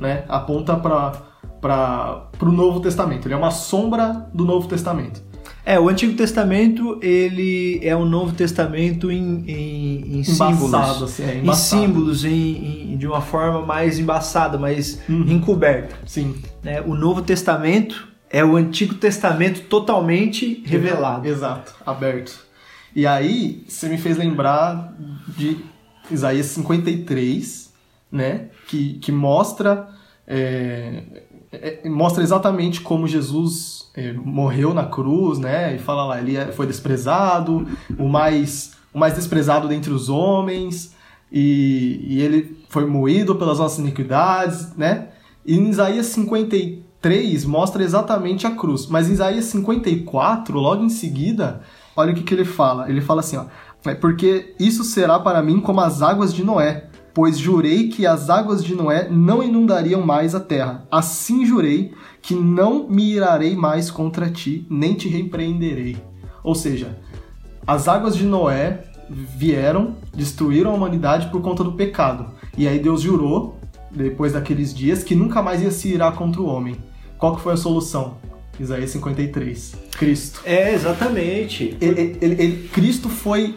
[0.00, 0.24] Né?
[0.28, 3.26] Aponta para o Novo Testamento.
[3.28, 5.22] Ele é uma sombra do Novo Testamento.
[5.66, 10.62] É, o Antigo Testamento, ele é o Novo Testamento em, em, em símbolos.
[10.68, 15.26] Embaçado, assim, é em símbolos, em, em- de uma forma mais embaçada, mais Uhum.
[15.30, 15.94] encoberta.
[16.06, 16.36] Sim.
[16.64, 16.80] né?
[16.80, 21.26] O Novo Testamento é o Antigo Testamento totalmente revelado.
[21.26, 22.46] Exato, aberto.
[22.94, 24.94] E aí, você me fez lembrar
[25.36, 25.58] de
[26.10, 27.72] Isaías 53,
[28.10, 28.48] né?
[28.66, 29.88] Que, que mostra,
[30.26, 31.02] é,
[31.52, 35.74] é, mostra exatamente como Jesus é, morreu na cruz, né?
[35.76, 37.66] E fala lá, ele é- foi desprezado,
[37.98, 40.94] o mais, o mais desprezado dentre os homens,
[41.30, 45.08] e, e ele foi moído pelas nossas iniquidades, né?
[45.44, 46.87] E em Isaías 53
[47.44, 48.86] mostra exatamente a cruz.
[48.86, 51.60] Mas Isaías 54, logo em seguida,
[51.96, 52.88] olha o que, que ele fala.
[52.88, 53.44] Ele fala assim, ó.
[53.86, 58.30] "É Porque isso será para mim como as águas de Noé, pois jurei que as
[58.30, 60.86] águas de Noé não inundariam mais a terra.
[60.90, 65.96] Assim jurei que não me irarei mais contra ti, nem te repreenderei.
[66.44, 66.98] Ou seja,
[67.66, 72.26] as águas de Noé vieram, destruíram a humanidade por conta do pecado.
[72.56, 73.57] E aí Deus jurou,
[73.90, 76.76] depois daqueles dias, que nunca mais ia se irar contra o homem.
[77.16, 78.16] Qual que foi a solução?
[78.60, 79.74] Isaías 53.
[79.98, 80.40] Cristo.
[80.44, 81.76] É, exatamente.
[81.80, 83.54] Ele- ele- ele- Cristo foi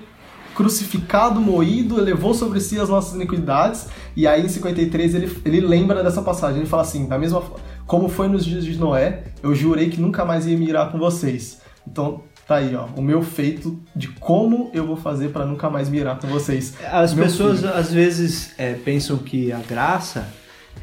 [0.56, 6.04] crucificado, moído, levou sobre si as nossas iniquidades, e aí em 53 ele, ele lembra
[6.04, 9.56] dessa passagem, ele fala assim, da mesma forma, como foi nos dias de Noé, eu
[9.56, 11.60] jurei que nunca mais ia me irar com vocês.
[11.88, 15.88] Então, tá aí, ó, o meu feito de como eu vou fazer para nunca mais
[15.88, 16.74] me irar com vocês.
[16.92, 17.74] As Meu pessoas filho.
[17.74, 20.28] às vezes é, pensam que a graça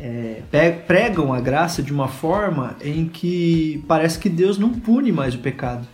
[0.00, 0.40] é,
[0.86, 5.38] pregam a graça de uma forma em que parece que Deus não pune mais o
[5.38, 5.86] pecado.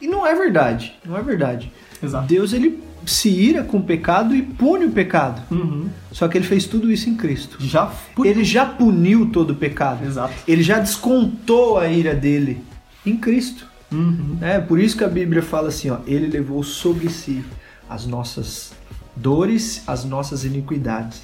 [0.00, 1.72] E não é verdade, não é verdade.
[2.00, 2.28] Exato.
[2.28, 5.42] Deus ele se ira com o pecado e pune o pecado.
[5.50, 5.88] Uhum.
[6.12, 7.56] Só que ele fez tudo isso em Cristo.
[7.60, 7.90] Já
[8.24, 10.04] Ele já puniu todo o pecado.
[10.06, 10.34] Exato.
[10.46, 12.62] Ele já descontou a ira dele
[13.04, 13.66] em Cristo.
[13.90, 14.38] Uhum.
[14.40, 17.44] É por isso que a Bíblia fala assim, ó, ele levou sobre si
[17.88, 18.72] as nossas
[19.14, 21.22] dores, as nossas iniquidades.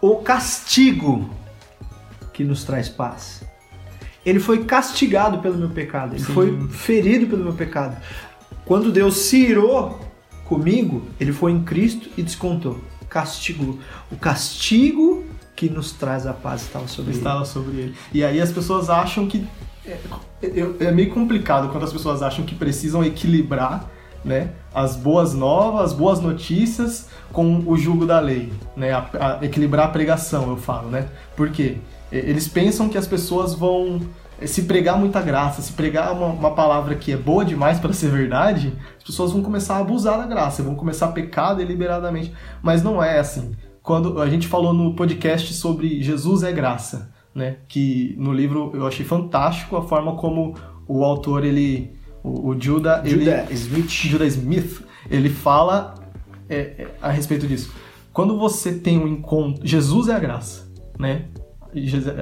[0.00, 1.30] O castigo
[2.32, 3.42] que nos traz paz.
[4.24, 6.32] Ele foi castigado pelo meu pecado, ele Sim.
[6.32, 7.96] foi ferido pelo meu pecado.
[8.64, 10.00] Quando Deus se irou
[10.44, 13.78] comigo, ele foi em Cristo e descontou, castigou.
[14.10, 17.18] O castigo que nos traz a paz estava sobre ele.
[17.18, 17.94] estava sobre ele.
[18.12, 19.46] E aí as pessoas acham que.
[20.42, 23.88] É, é- meio complicado quando as pessoas acham que precisam equilibrar
[24.24, 28.52] né, as boas novas, as boas notícias com o jugo da lei.
[28.76, 29.08] Né, a-
[29.40, 30.88] a- equilibrar a pregação, eu falo.
[30.88, 31.06] Né?
[31.36, 31.76] Por quê?
[32.10, 34.00] É, Eles pensam que as pessoas vão.
[34.40, 37.92] é, Se pregar muita graça, se pregar uma, uma palavra que é boa demais para
[37.94, 42.32] ser verdade, as pessoas vão começar a abusar da graça, vão começar a pecar deliberadamente.
[42.62, 47.58] Mas não é assim quando a gente falou no podcast sobre Jesus é graça, né?
[47.68, 50.54] Que no livro eu achei fantástico a forma como
[50.88, 51.92] o autor ele
[52.24, 53.90] o, o Judah, ele Judah Smith.
[53.90, 55.94] Judah Smith ele fala
[56.48, 57.72] é, é, a respeito disso.
[58.10, 60.66] Quando você tem um encontro, Jesus é a graça,
[60.98, 61.26] né?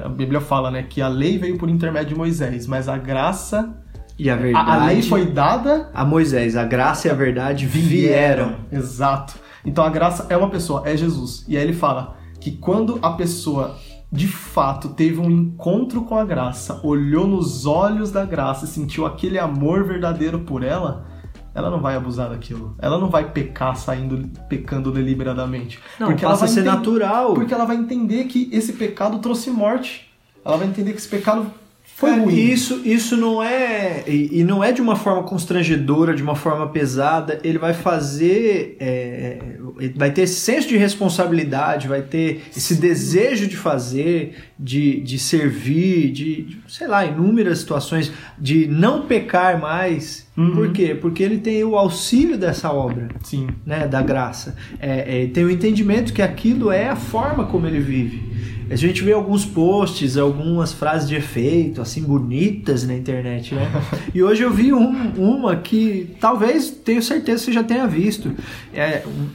[0.03, 3.73] A Bíblia fala, né, que a lei veio por intermédio de Moisés, mas a graça,
[4.19, 4.69] E a a, verdade.
[4.69, 8.57] a lei foi dada a Moisés, a graça e a verdade vieram.
[8.69, 9.35] Exato.
[9.65, 11.45] Então a graça é uma pessoa, é Jesus.
[11.47, 13.77] E aí ele fala que quando a pessoa
[14.15, 19.05] de fato teve um encontro com a graça, olhou nos olhos da graça e sentiu
[19.05, 21.05] aquele amor verdadeiro por ela,
[21.53, 22.75] ela não vai abusar daquilo.
[22.79, 25.79] Ela não vai pecar saindo pecando deliberadamente.
[25.99, 27.33] Não, porque passa ela vai a ser natural.
[27.33, 30.11] Porque ela vai entender que esse pecado trouxe morte.
[30.43, 31.49] Ela vai entender que esse pecado
[31.95, 32.35] foi É, ruim.
[32.35, 34.03] Isso, isso não é.
[34.05, 37.39] E, e não é de uma forma constrangedora, de uma forma pesada.
[37.41, 38.75] Ele vai fazer.
[38.81, 39.37] é,
[39.79, 45.17] ele vai ter esse senso de responsabilidade, vai ter esse desejo de fazer, de, de
[45.17, 50.27] servir, de, de, sei lá, inúmeras situações, de não pecar mais.
[50.35, 50.51] Uhum.
[50.51, 50.93] Por quê?
[50.99, 53.47] Porque ele tem o auxílio dessa obra Sim.
[53.65, 54.55] né, da graça.
[54.79, 58.54] É, é, tem o entendimento que aquilo é a forma como ele vive.
[58.69, 63.69] A gente vê alguns posts, algumas frases de efeito, assim, bonitas na internet, né?
[64.13, 68.31] E hoje eu vi um- uma que talvez, tenho certeza que você já tenha visto.
[68.73, 69.27] É, um-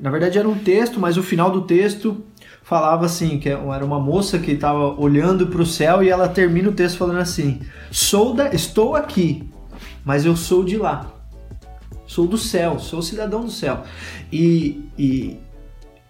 [0.00, 2.24] na verdade era um texto, mas o final do texto
[2.62, 6.68] falava assim, que era uma moça que estava olhando para o céu e ela termina
[6.68, 9.44] o texto falando assim, sou da, estou aqui,
[10.04, 11.12] mas eu sou de lá
[12.12, 13.84] sou do céu, sou cidadão do céu.
[14.30, 15.38] E, e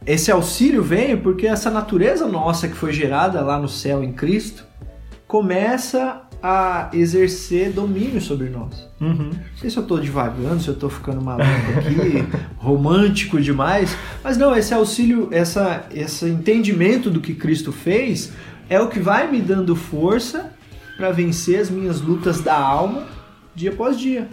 [0.07, 4.65] esse auxílio vem porque essa natureza nossa que foi gerada lá no céu em Cristo
[5.27, 8.88] começa a exercer domínio sobre nós.
[9.01, 9.31] Uhum.
[9.31, 11.45] Não sei se eu tô divagando, se eu tô ficando maluco
[11.79, 12.27] aqui,
[12.59, 18.33] romântico demais, mas não, esse auxílio, essa, esse entendimento do que Cristo fez
[18.69, 20.53] é o que vai me dando força
[20.97, 23.07] para vencer as minhas lutas da alma
[23.55, 24.29] dia após dia.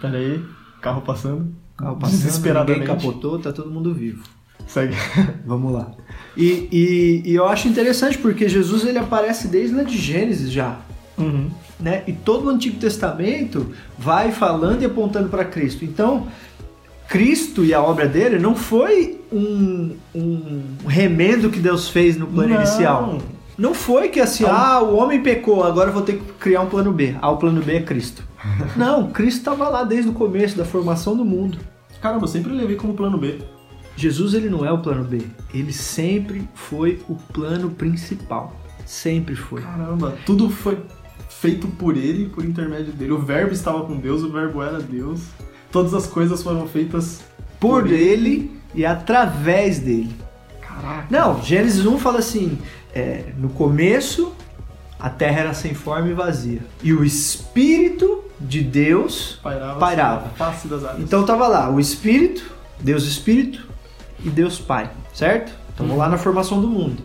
[0.00, 0.42] Pera aí,
[0.80, 1.59] carro passando.
[1.80, 2.80] Carro passando, Desesperadamente.
[2.80, 4.22] ninguém capotou, tá todo mundo vivo.
[4.66, 4.94] Segue.
[5.44, 5.90] Vamos lá.
[6.36, 10.78] E, e, e eu acho interessante porque Jesus ele aparece desde lá de Gênesis já.
[11.18, 11.50] Uhum.
[11.78, 12.02] Né?
[12.06, 15.84] E todo o Antigo Testamento vai falando e apontando para Cristo.
[15.84, 16.26] Então,
[17.08, 22.50] Cristo e a obra dele não foi um, um remendo que Deus fez no plano
[22.54, 22.56] Não.
[22.60, 23.18] inicial.
[23.58, 26.60] Não foi que assim, Então- ah, o homem pecou, agora eu vou ter que criar
[26.62, 27.16] um plano B.
[27.20, 28.22] Ah, o plano B é Cristo.
[28.76, 31.58] Não, Cristo estava lá desde o começo da formação do mundo.
[32.00, 33.38] Caramba, eu sempre levei como plano B.
[33.96, 35.20] Jesus ele não é o plano B,
[35.52, 38.56] ele sempre foi o plano principal.
[38.86, 39.60] Sempre foi.
[39.60, 40.78] Caramba, tudo foi
[41.28, 43.12] feito por ele e por intermédio dele.
[43.12, 45.20] O verbo estava com Deus, o verbo era Deus.
[45.70, 47.22] Todas as coisas foram feitas
[47.60, 50.14] Por ele e através dele.
[50.60, 51.06] Caraca.
[51.10, 52.58] Não, Gênesis 1 fala assim:
[52.94, 54.34] é, no começo
[54.98, 56.60] a terra era sem forma e vazia.
[56.82, 59.38] E o Espírito de Deus.
[59.42, 60.28] Pairava, Pairava.
[60.30, 61.00] face das águas.
[61.02, 62.50] Então tava lá o Espírito,
[62.80, 63.66] Deus Espírito
[64.24, 65.52] e Deus Pai, certo?
[65.68, 67.02] Estamos lá na formação do mundo.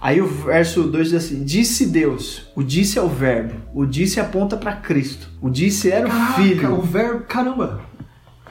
[0.00, 4.18] Aí o verso 2 diz assim: Disse Deus, o disse é o verbo, o disse
[4.18, 6.74] aponta para Cristo, o disse era o Caraca, Filho.
[6.78, 7.24] o verbo.
[7.24, 7.80] Caramba!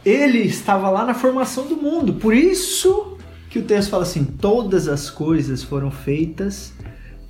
[0.04, 2.14] Ele estava lá na formação do mundo.
[2.14, 3.18] Por isso
[3.50, 6.74] que o texto fala assim: todas as coisas foram feitas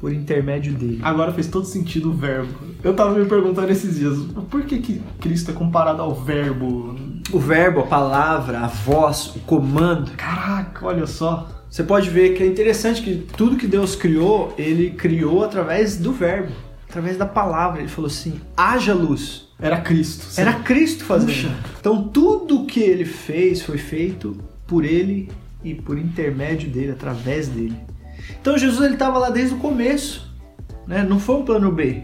[0.02, 1.00] por intermédio dele.
[1.04, 2.50] Agora fez todo sentido o verbo.
[2.84, 4.18] Eu tava me perguntando esses dias,
[4.50, 6.96] por que, que Cristo é comparado ao verbo?
[7.32, 10.12] O verbo, a palavra, a voz, o comando.
[10.18, 11.48] Caraca, olha só.
[11.70, 16.12] Você pode ver que é interessante que tudo que Deus criou, ele criou através do
[16.12, 16.52] verbo,
[16.90, 17.80] através da palavra.
[17.80, 19.50] Ele falou assim: haja luz.
[19.60, 20.26] Era Cristo.
[20.36, 21.28] Era Cristo fazendo.
[21.28, 21.56] Puxa.
[21.80, 24.36] Então tudo que ele fez foi feito
[24.66, 25.30] por ele
[25.64, 27.76] e por intermédio dele, através dele.
[28.42, 30.30] Então Jesus ele estava lá desde o começo,
[30.88, 31.04] né?
[31.04, 32.04] Não foi um plano B.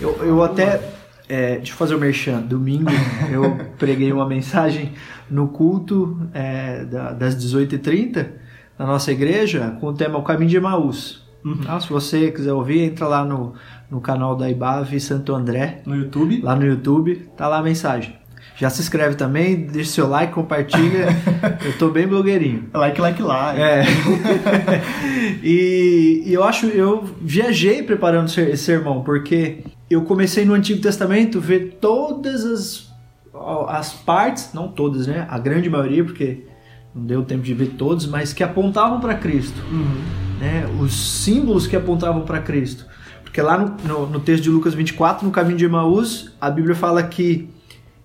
[0.00, 0.80] Eu, eu até
[1.28, 2.40] é, deixa eu fazer o merchan.
[2.40, 2.90] Domingo
[3.30, 4.92] eu preguei uma mensagem
[5.30, 8.26] no culto é, da- das 18h30
[8.78, 11.26] na nossa igreja com o tema O Caminho de Emaús.
[11.64, 11.78] Tá?
[11.80, 13.54] Se você quiser ouvir, entra lá no,
[13.90, 16.40] no canal da Ibave Santo André No YouTube.
[16.42, 18.17] lá no YouTube, tá lá a mensagem.
[18.58, 21.06] Já se inscreve também, deixa seu like, compartilha.
[21.64, 22.68] Eu tô bem blogueirinho.
[22.74, 23.60] Like, like, like.
[23.60, 23.84] É.
[25.42, 31.40] e, e eu acho, eu viajei preparando esse sermão, porque eu comecei no Antigo Testamento
[31.40, 32.88] ver todas as,
[33.68, 35.26] as partes, não todas, né?
[35.30, 36.44] A grande maioria, porque
[36.94, 40.00] não deu tempo de ver todos, mas que apontavam para Cristo Uhum.
[40.40, 40.92] né, os
[41.22, 42.86] símbolos que apontavam para Cristo.
[43.22, 46.74] Porque lá no, no- no texto de Lucas 24, no caminho de Emaús, a Bíblia
[46.74, 47.48] fala que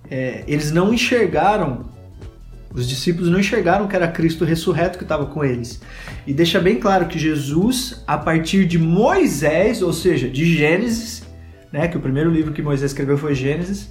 [0.09, 1.85] é, eles não enxergaram,
[2.73, 5.81] os discípulos não enxergaram que era Cristo ressurreto que estava com eles.
[6.25, 11.23] E deixa bem claro que Jesus, a partir de Moisés, ou seja, de Gênesis,
[11.71, 13.89] né, que o primeiro livro que Moisés escreveu foi Gênesis,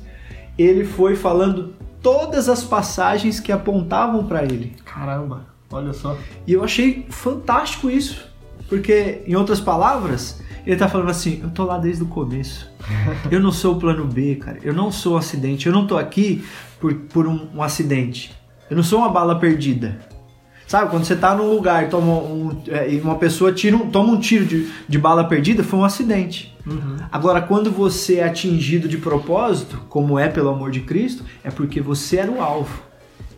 [0.59, 4.75] ele foi falando todas as passagens que apontavam para ele.
[4.85, 6.19] Caramba, olha só.
[6.47, 8.31] E eu achei fantástico isso.
[8.69, 12.71] Porque, em outras palavras, ele tá falando assim: eu tô lá desde o começo.
[13.31, 14.59] Eu não sou o plano B, cara.
[14.63, 15.67] Eu não sou um acidente.
[15.67, 16.45] Eu não tô aqui
[16.81, 18.33] por, por um, um acidente.
[18.71, 19.99] Eu não sou uma bala perdida.
[20.67, 24.13] Sabe, quando você tá num lugar e toma um, é, uma pessoa tira um, toma
[24.13, 26.57] um tiro de, de bala perdida, foi um acidente.
[26.67, 26.97] Uhum.
[27.11, 31.81] Agora, quando você é atingido de propósito, como é pelo amor de Cristo, é porque
[31.81, 32.83] você era o alvo.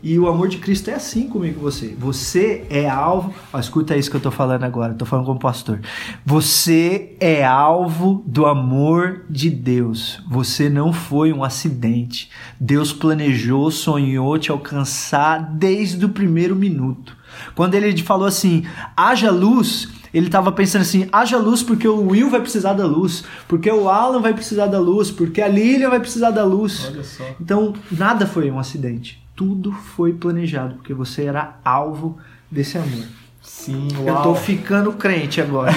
[0.04, 1.96] E o amor de Cristo é assim comigo com você.
[1.98, 3.32] Você é alvo.
[3.50, 5.80] Ó, escuta isso que eu tô falando agora, tô falando como pastor.
[6.26, 10.22] Você é alvo do amor de Deus.
[10.30, 12.30] Você não foi um acidente.
[12.60, 17.16] Deus planejou, sonhou te alcançar desde o primeiro minuto.
[17.54, 18.62] Quando ele falou assim:
[18.94, 23.24] haja luz, ele estava pensando assim: haja luz porque o Will vai precisar da luz,
[23.48, 26.90] porque o Alan vai precisar da luz, porque a Lilian vai precisar da luz.
[26.92, 27.24] Olha só.
[27.40, 29.23] Então, nada foi um acidente.
[29.34, 32.18] Tudo foi planejado, porque você era alvo
[32.50, 33.04] desse amor.
[33.42, 34.34] Sim, Eu tô uau.
[34.34, 35.72] ficando crente agora.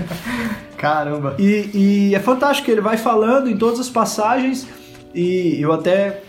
[0.76, 1.36] Caramba.
[1.38, 1.70] E,
[2.10, 4.66] e é fantástico, ele vai falando em todas as passagens,
[5.14, 6.22] e eu até.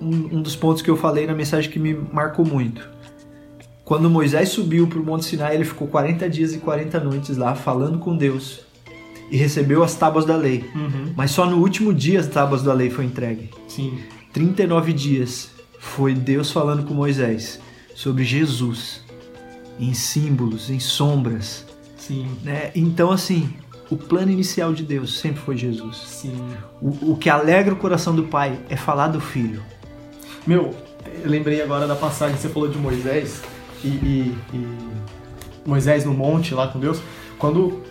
[0.00, 2.88] Um, um dos pontos que eu falei na mensagem que me marcou muito.
[3.84, 7.56] Quando Moisés subiu para o Monte Sinai, ele ficou 40 dias e 40 noites lá
[7.56, 8.60] falando com Deus
[9.30, 10.64] e recebeu as tábuas da lei.
[10.74, 11.12] Uhum.
[11.16, 13.50] Mas só no último dia as tábuas da lei foi entregue.
[13.66, 13.98] Sim.
[14.32, 17.60] 39 dias foi Deus falando com Moisés
[17.94, 19.02] sobre Jesus,
[19.78, 21.64] em símbolos, em sombras,
[21.96, 22.26] Sim.
[22.42, 22.70] né?
[22.74, 23.52] Então assim,
[23.90, 25.96] o plano inicial de Deus sempre foi Jesus.
[26.06, 26.36] Sim.
[26.80, 29.62] O, o que alegra o coração do pai é falar do filho.
[30.46, 30.74] Meu,
[31.22, 33.42] eu lembrei agora da passagem que você falou de Moisés
[33.84, 34.78] e, e- e
[35.68, 37.00] Moisés no monte lá com Deus.
[37.38, 37.82] Quando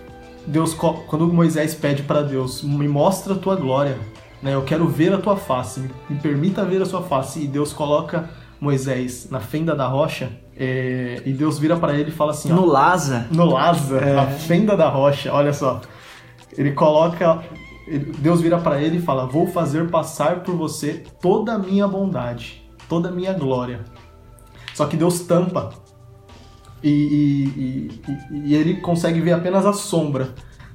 [0.46, 3.98] Deus, quando Moisés pede para Deus, me mostra a tua glória,
[4.42, 4.54] né?
[4.54, 7.42] Eu quero ver a tua face, me, permita ver a sua face.
[7.44, 12.14] E Deus coloca Moisés na fenda da rocha é, e Deus vira para ele e
[12.14, 14.14] fala assim, ó, No Lasa, no Lázaro, É.
[14.16, 15.82] na fenda da rocha, olha só.
[16.58, 17.44] Ele coloca.
[17.88, 21.88] ele- Deus vira para ele e fala: Vou fazer passar por você toda a minha
[21.88, 23.82] bondade, toda a minha glória.
[24.74, 25.70] Só que Deus tampa.
[26.84, 30.30] E- e- e- e ele consegue ver apenas a sombra.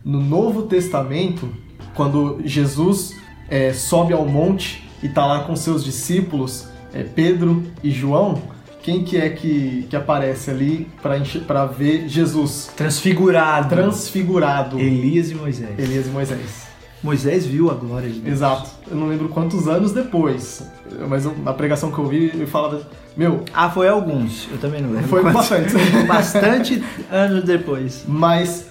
[0.05, 1.49] No Novo Testamento,
[1.95, 3.17] quando Jesus
[3.49, 8.41] é, sobe ao monte e tá lá com seus discípulos, é, Pedro e João,
[8.83, 13.69] quem que é que, que aparece ali para ver Jesus transfigurado.
[13.69, 14.79] transfigurado?
[14.79, 15.79] Elias e Moisés.
[15.79, 16.73] Elias e Moisés.
[17.03, 18.35] Moisés viu a glória de Deus.
[18.37, 18.71] Exato.
[18.89, 20.65] Eu não lembro quantos anos depois,
[21.09, 24.49] mas eu- na pregação que eu vi, ele falava, meu, Ah, foi alguns.
[24.51, 25.09] Eu também não lembro.
[25.09, 25.49] foi quantos.
[25.49, 25.73] bastante.
[26.07, 28.05] Bastante anos depois.
[28.07, 28.67] mas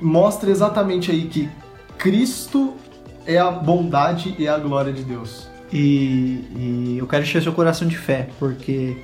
[0.00, 1.48] mostra exatamente aí que
[1.98, 2.74] Cristo
[3.26, 5.48] é a bondade e a glória de Deus.
[5.72, 8.96] E, e eu quero encher seu coração de fé, porque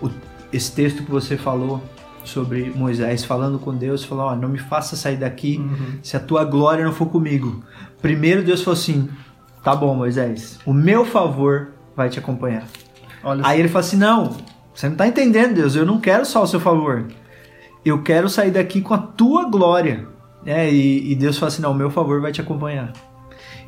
[0.00, 0.08] o-
[0.52, 1.82] esse texto que você falou
[2.24, 5.98] sobre Moisés falando com Deus, falou: ó, não me faça sair daqui Uhum.
[6.02, 7.62] se a tua glória não for comigo.
[8.00, 9.08] Primeiro Deus falou assim:
[9.62, 12.64] tá bom, Moisés, o meu favor vai te acompanhar.
[13.24, 14.36] Olha Aí ele falou assim: não,
[14.74, 17.06] você não tá entendendo, Deus, eu não quero só o seu favor.
[17.84, 20.06] Eu quero sair daqui com a tua glória.
[20.46, 22.92] É, e, e Deus fala assim: não, o meu favor vai te acompanhar.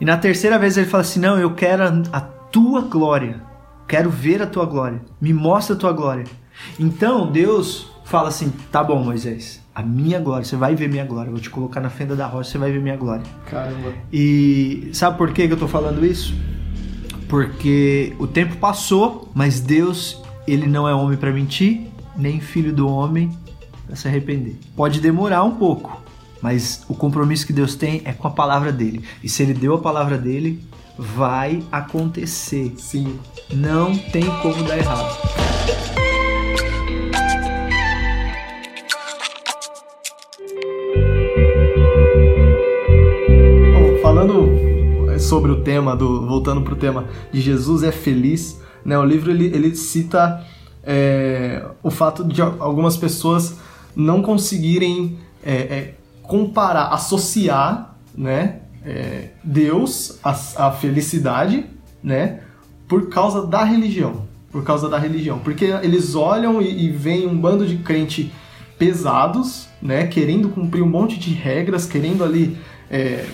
[0.01, 3.43] E na terceira vez ele fala assim: não, eu quero a, a tua glória.
[3.87, 5.01] Quero ver a tua glória.
[5.21, 6.25] Me mostra a tua glória.
[6.79, 11.31] Então Deus fala assim: tá bom, Moisés, a minha glória, você vai ver minha glória.
[11.31, 13.25] Vou te colocar na fenda da rocha, você vai ver minha glória.
[13.51, 13.93] caramba.
[14.13, 16.35] E sabe por que que eu tô falando isso?
[17.29, 22.87] Porque o tempo passou, mas Deus, ele não é homem para mentir, nem filho do
[22.89, 23.37] homem
[23.87, 24.57] para se arrepender.
[24.77, 26.01] Pode demorar um pouco,
[26.45, 29.03] mas o compromisso que Deus tem é com a palavra dele.
[29.23, 30.63] E se ele deu a palavra dele,
[30.99, 32.75] vai acontecer.
[32.77, 33.19] Sim.
[33.51, 35.17] Não tem como dar errado.
[43.73, 48.99] Bom, falando sobre o tema do voltando pro tema de Jesus é feliz, né?
[48.99, 50.45] O livro ele, ele cita
[50.83, 53.57] é, o fato de algumas pessoas
[53.97, 55.95] não conseguirem é, é,
[56.27, 58.61] comparar, associar, né?
[58.85, 60.31] é, Deus à,
[60.67, 61.65] à felicidade,
[62.03, 62.41] né?
[62.87, 67.37] Por causa da religião, por causa da religião, porque eles olham e, e veem um
[67.37, 68.31] bando de crente
[68.79, 70.07] pesados, né?
[70.07, 72.59] Querendo cumprir um monte de regras, querendo ali
[72.91, 73.25] é,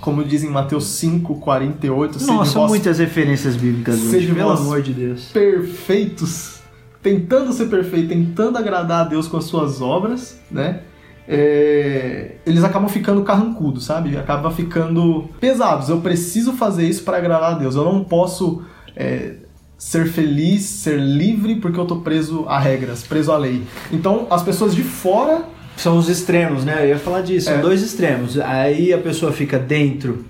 [0.00, 4.50] como dizem em Mateus 5, 48, sede Nossa, vós muitas referências bíblicas hoje, Seja pelo
[4.50, 5.24] amor de Deus.
[5.32, 6.60] perfeitos,
[7.02, 10.82] tentando ser perfeito, tentando agradar a Deus com as suas obras, né?
[11.28, 14.16] É, eles acabam ficando carrancudos, sabe?
[14.16, 15.88] Acabam ficando pesados.
[15.88, 17.74] Eu preciso fazer isso para agradar a Deus.
[17.76, 18.62] Eu não posso
[18.96, 19.34] é,
[19.78, 23.62] ser feliz, ser livre porque eu tô preso a regras, preso à lei.
[23.92, 25.44] Então, as pessoas de fora
[25.74, 26.84] São os extremos, né?
[26.84, 27.60] Eu ia falar disso, são É.
[27.62, 28.38] dois extremos.
[28.38, 30.22] Aí a pessoa fica dentro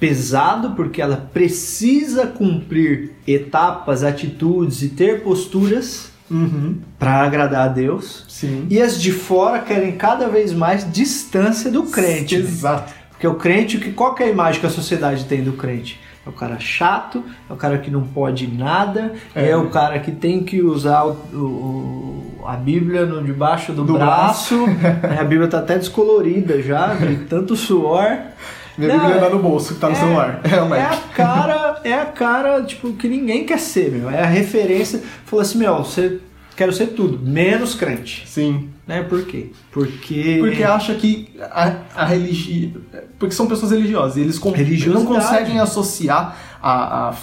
[0.00, 6.76] pesado porque ela precisa cumprir etapas, atitudes e ter posturas Uhum.
[6.98, 8.24] para agradar a Deus.
[8.28, 8.66] Sim.
[8.70, 12.34] E as de fora querem cada vez mais distância do crente.
[12.36, 12.92] Exato.
[13.10, 16.00] Porque o crente, que qual que é a imagem que a sociedade tem do crente?
[16.26, 19.56] É o cara chato, é o cara que não pode nada, é, É.
[19.56, 24.64] o cara que tem que usar o- o- a Bíblia no debaixo do, Do braço.
[25.16, 28.10] É, a Bíblia tá até descolorida já, de tanto suor.
[28.76, 30.40] Minha Não, Bíblia é- tá no bolso, que tá no é- celular.
[30.44, 34.10] É, o É a cara, é a cara, tipo, que ninguém quer ser, meu.
[34.10, 35.02] É a referência.
[35.24, 36.20] Falou assim, meu, você
[36.56, 38.24] quero ser tudo, menos crente.
[38.26, 38.70] Sim.
[38.86, 39.02] Né?
[39.02, 39.50] Por quê?
[39.72, 40.36] Porque.
[40.40, 42.80] Porque acha que a, a religião.
[43.18, 44.16] Porque são pessoas religiosas.
[44.16, 44.40] E eles
[44.86, 47.14] não conseguem associar a, a,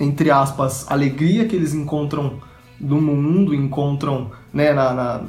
[0.00, 2.40] entre aspas, alegria que eles encontram
[2.80, 5.22] no mundo, encontram né, na, na-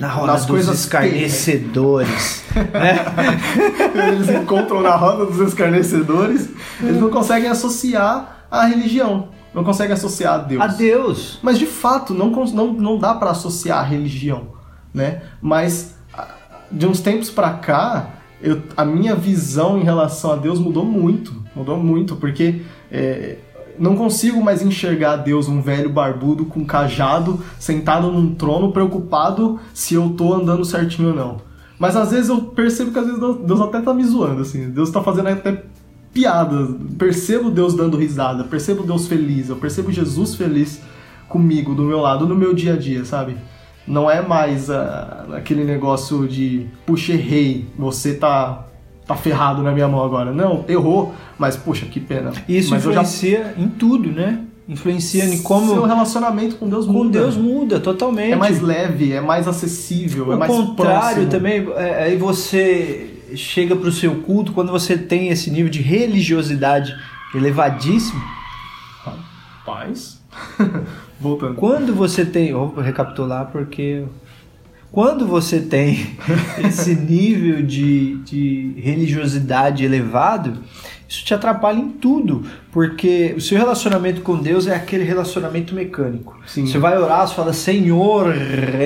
[0.00, 2.44] na roda nas dos coisas escarnecedores.
[2.56, 4.08] né?
[4.08, 6.48] eles encontram na roda dos escarnecedores,
[6.80, 10.62] eles não conseguem associar a religião, não conseguem associar a Deus.
[10.62, 11.38] A Deus.
[11.42, 14.48] Mas de fato, não, não, não dá pra associar a religião,
[14.92, 15.22] né?
[15.40, 15.94] Mas
[16.72, 21.44] de uns tempos pra cá, eu, a minha visão em relação a Deus mudou muito,
[21.54, 23.36] mudou muito, porque é,
[23.80, 29.94] não consigo mais enxergar Deus, um velho barbudo com cajado, sentado num trono, preocupado se
[29.94, 31.36] eu tô andando certinho ou não.
[31.78, 34.68] Mas às vezes eu percebo que às vezes Deus até tá me zoando, assim.
[34.68, 35.64] Deus tá fazendo até
[36.12, 36.76] piada.
[36.98, 40.82] Percebo Deus dando risada, percebo Deus feliz, eu percebo Jesus feliz
[41.26, 43.36] comigo, do meu lado, no meu dia a dia, sabe?
[43.86, 48.66] Não é mais ah, aquele negócio de, puxa, errei, você tá,
[49.10, 50.32] tá ferrado na minha mão agora.
[50.32, 52.32] Não, errou, mas puxa, que pena.
[52.48, 54.40] Isso mas eu já influencia em tudo, né?
[54.68, 57.18] Influencia em como Seu relacionamento com Deus com muda.
[57.18, 58.32] Deus muda totalmente.
[58.32, 61.26] É mais leve, é mais acessível, é O mais contrário próximo.
[61.26, 66.94] também, é, aí você chega pro seu culto, quando você tem esse nível de religiosidade
[67.34, 68.22] elevadíssimo,
[69.66, 70.20] Paz.
[71.20, 71.56] Voltando.
[71.56, 74.04] quando você tem, vou recapitular porque
[74.92, 76.16] quando você tem
[76.66, 80.58] esse nível de, de religiosidade elevado,
[81.10, 86.38] isso te atrapalha em tudo, porque o seu relacionamento com Deus é aquele relacionamento mecânico.
[86.46, 86.66] Sim.
[86.66, 88.32] Você vai orar, você fala Senhor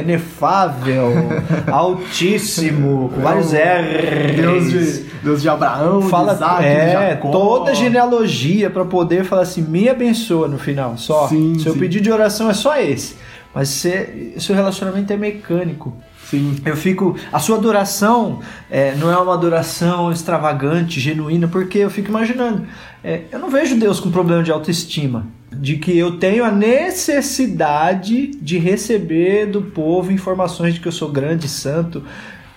[0.03, 1.13] inefável,
[1.71, 4.37] Altíssimo, com vários R's.
[4.37, 7.31] Deus de, Deus de Abraão, Fala, de Isaac, é, de Jacó.
[7.31, 11.29] toda a genealogia para poder falar assim, me abençoa no final, só.
[11.29, 11.79] Sim, Seu sim.
[11.79, 13.17] pedido de oração é só esse.
[13.55, 15.97] Mas você, seu relacionamento é mecânico.
[16.25, 16.57] Sim.
[16.65, 17.17] Eu fico.
[17.33, 18.41] A sua adoração
[18.71, 22.67] é, não é uma adoração extravagante, genuína, porque eu fico imaginando.
[23.03, 25.27] é, eu não vejo Deus com problema de autoestima.
[25.53, 31.13] De que eu tenho a necessidade de receber do povo informações de que eu sou
[31.13, 32.03] grande, santo,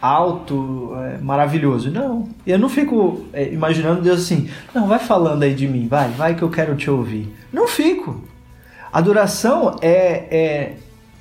[0.02, 1.92] alto, é, maravilhoso.
[1.92, 2.28] Não.
[2.46, 6.34] Eu não fico é, imaginando Deus assim, não, vai falando aí de mim, vai, vai
[6.34, 7.32] que eu quero te ouvir.
[7.54, 8.24] Não fico.
[8.92, 10.74] Adoração é, é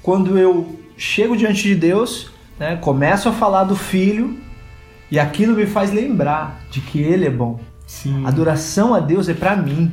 [0.07, 2.31] quando eu chego diante de Deus,
[2.61, 4.37] né, começo a falar do Filho
[5.11, 7.59] e aquilo me faz lembrar de que Ele é bom.
[7.89, 8.25] Sim.
[8.25, 9.91] Adoração a Deus é pra mim.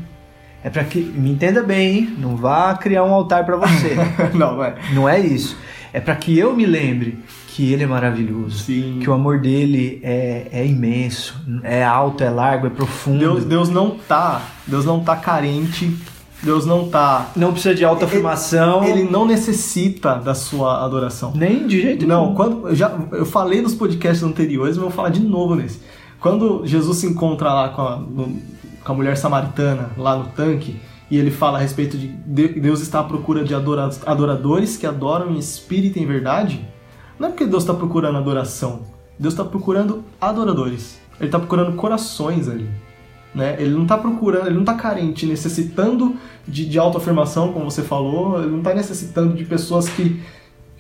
[0.64, 2.16] É para que me entenda bem, hein?
[2.20, 3.96] não vá criar um altar pra você.
[4.38, 4.76] não, é.
[4.94, 5.58] não é isso.
[5.92, 9.00] É para que eu me lembre que Ele é maravilhoso, Sim.
[9.02, 13.18] que o amor dele é, é imenso, é alto, é largo, é profundo.
[13.18, 14.44] Deus, Deus não tá.
[14.68, 15.92] Deus não tá carente.
[16.44, 17.32] Deus não tá.
[17.36, 21.32] Não precisa de autoafirmação, Ele não necessita da sua adoração.
[21.36, 22.36] nem de jeito Não, nenhum.
[22.36, 25.80] quando eu já eu falei nos podcasts anteriores, mas eu vou falar de novo nesse.
[26.20, 28.38] Quando Jesus se encontra lá com a, no-
[28.84, 30.80] com a mulher samaritana lá no tanque
[31.10, 34.86] e ele fala a respeito de de- Deus está à procura de adora- adoradores que
[34.86, 36.66] adoram em espírito e em verdade,
[37.20, 38.82] não é porque Deus está procurando adoração.
[39.20, 40.98] Deus está procurando adoradores.
[41.20, 42.68] Ele está procurando corações ali.
[43.34, 43.56] Né?
[43.60, 46.16] Ele não está procurando, ele não está carente, necessitando
[46.48, 50.22] de, de autoafirmação, como você falou, ele não está necessitando de pessoas que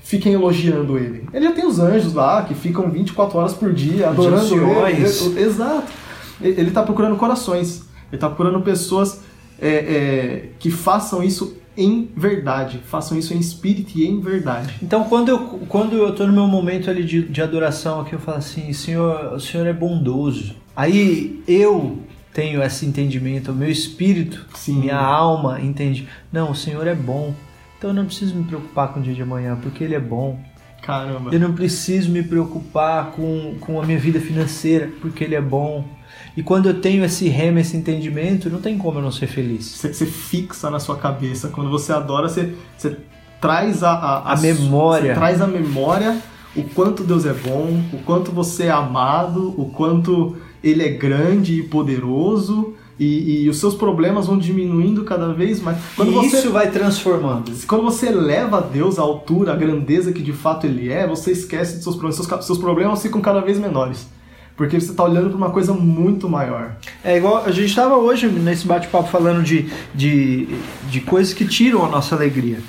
[0.03, 1.27] fiquem elogiando ele.
[1.33, 4.55] Ele já tem os anjos lá, que ficam 24 horas por dia adorando
[4.87, 5.03] ele.
[5.03, 5.91] Exato.
[6.41, 7.83] Ele está procurando corações.
[8.09, 9.21] Ele está procurando pessoas
[9.59, 14.75] é, é, que façam isso em verdade, façam isso em espírito e em verdade.
[14.81, 18.19] Então, quando eu, quando eu tô no meu momento ali de, de adoração, aqui eu
[18.19, 20.55] falo assim, Senhor, o Senhor é bondoso.
[20.75, 21.97] Aí eu
[22.33, 24.79] tenho esse entendimento, o meu espírito, Sim.
[24.79, 27.33] minha alma entende, não, o Senhor é bom.
[27.77, 30.39] Então eu não preciso me preocupar com o dia de amanhã, porque Ele é bom.
[30.81, 31.33] Caramba.
[31.33, 35.85] Eu não preciso me preocupar com, com a minha vida financeira, porque Ele é bom.
[36.35, 39.65] E quando eu tenho esse rema, esse entendimento, não tem como eu não ser feliz.
[39.65, 41.49] Você, você fixa na sua cabeça.
[41.49, 42.97] Quando você adora, você, você
[43.39, 45.13] traz a, a, A memória.
[45.13, 46.17] Você traz a memória
[46.55, 51.59] o quanto Deus é bom, o quanto você é amado, o quanto Ele é grande
[51.59, 55.77] e poderoso E, e os seus problemas vão diminuindo cada vez mais.
[55.95, 57.51] Quando e você, isso vai transformando.
[57.67, 61.31] quando você leva a Deus à altura, à grandeza que de fato Ele é, você
[61.31, 62.15] esquece dos seus problemas.
[62.15, 64.07] Seus, seus problemas ficam cada vez menores.
[64.55, 66.75] Porque você está olhando para uma coisa muito maior.
[67.03, 70.47] É igual a gente estava hoje nesse bate-papo falando de, de,
[70.89, 72.59] de coisas que tiram a nossa alegria.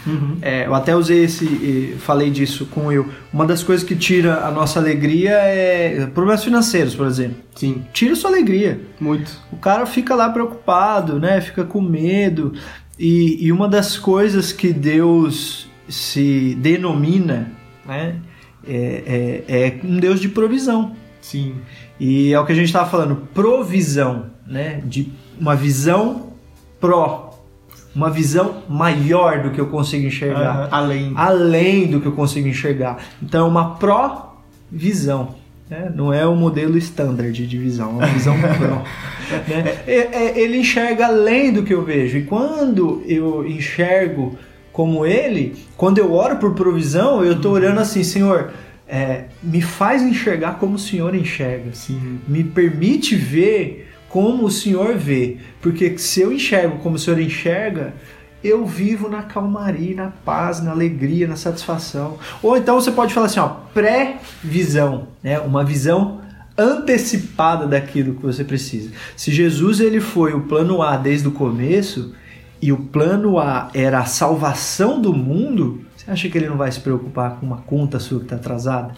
[0.40, 3.06] É, eu até usei esse, falei disso com eu.
[3.32, 7.36] Uma das coisas que tira a nossa alegria é problemas financeiros, por exemplo.
[7.54, 8.80] Sim, Tira a sua alegria.
[8.98, 9.30] muito.
[9.52, 11.40] O cara fica lá preocupado, né?
[11.40, 12.54] Fica com medo.
[12.98, 17.52] E, e uma das coisas que Deus se denomina,
[17.84, 18.16] né?
[18.66, 20.96] É, é, é um Deus de provisão.
[21.24, 21.54] Sim.
[21.98, 24.82] E é o que a gente estava falando, provisão, né?
[24.84, 25.10] De
[25.40, 26.34] uma visão
[26.78, 27.40] pró,
[27.96, 31.12] uma visão maior do que eu consigo enxergar, Aham, Além.
[31.16, 32.98] além do que eu consigo enxergar.
[33.22, 35.34] Então, é uma pró-visão.
[35.70, 35.90] Né?
[35.94, 38.82] Não é o modelo standard de visão, é uma visão pró.
[39.48, 39.78] né?
[39.86, 42.18] É- é- Ele enxerga além do que eu vejo.
[42.18, 44.36] E quando eu enxergo
[44.74, 48.52] como ele, quando eu oro por provisão, eu estou orando assim, Senhor,
[48.86, 52.20] é, me faz enxergar como o Senhor enxerga Sim.
[52.28, 55.38] me permite ver como o Senhor vê.
[55.60, 57.94] Porque se eu enxergo como o Senhor enxerga,
[58.44, 62.18] eu vivo na calmaria, na paz, na alegria, na satisfação.
[62.42, 65.40] Ou então você pode falar assim, ó, pré-visão, né?
[65.40, 66.20] Uma visão
[66.56, 68.92] antecipada daquilo que você precisa.
[69.16, 72.14] Se Jesus ele foi o plano A desde o começo
[72.62, 76.70] e o plano A era a salvação do mundo, você acha que ele não vai
[76.70, 78.94] se preocupar com uma conta sua que está atrasada?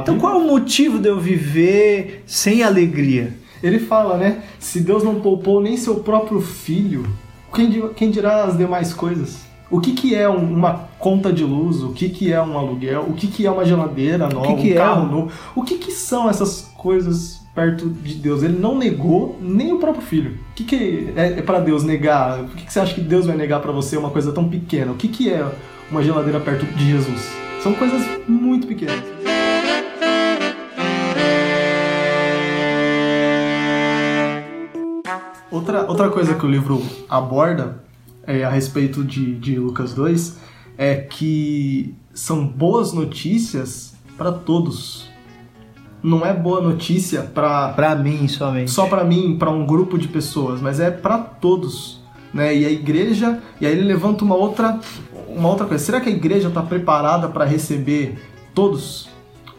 [0.00, 3.36] Então qual é o motivo de eu viver sem alegria?
[3.62, 4.42] Ele fala, né?
[4.58, 7.06] Se Deus não poupou nem seu próprio filho,
[7.54, 9.44] quem, di- quem dirá as demais coisas?
[9.70, 11.82] O que, que é um- uma conta de luz?
[11.82, 13.06] O que, que é um aluguel?
[13.08, 14.54] O que, que é uma geladeira nova?
[14.56, 15.32] que um é carro novo?
[15.54, 18.42] O que, que são essas coisas perto de Deus?
[18.42, 20.32] Ele não negou nem o próprio filho.
[20.50, 22.38] O que, que é, é para Deus negar?
[22.40, 24.92] Por que, que você acha que Deus vai negar para você uma coisa tão pequena?
[24.92, 25.44] O que, que é
[25.90, 27.32] uma geladeira perto de Jesus?
[27.62, 29.02] São coisas muito pequenas.
[35.50, 37.82] Outra, outra coisa que o livro aborda
[38.26, 40.36] é, a respeito de, de Lucas 2
[40.76, 45.08] é que são boas notícias para todos.
[46.02, 48.70] Não é boa notícia para Pra mim somente.
[48.70, 52.00] só para mim, para um grupo de pessoas, mas é para todos,
[52.32, 52.54] né?
[52.54, 54.78] E a igreja, e aí ele levanta uma outra
[55.36, 55.84] uma outra coisa.
[55.84, 58.18] Será que a igreja está preparada para receber
[58.54, 59.08] todos?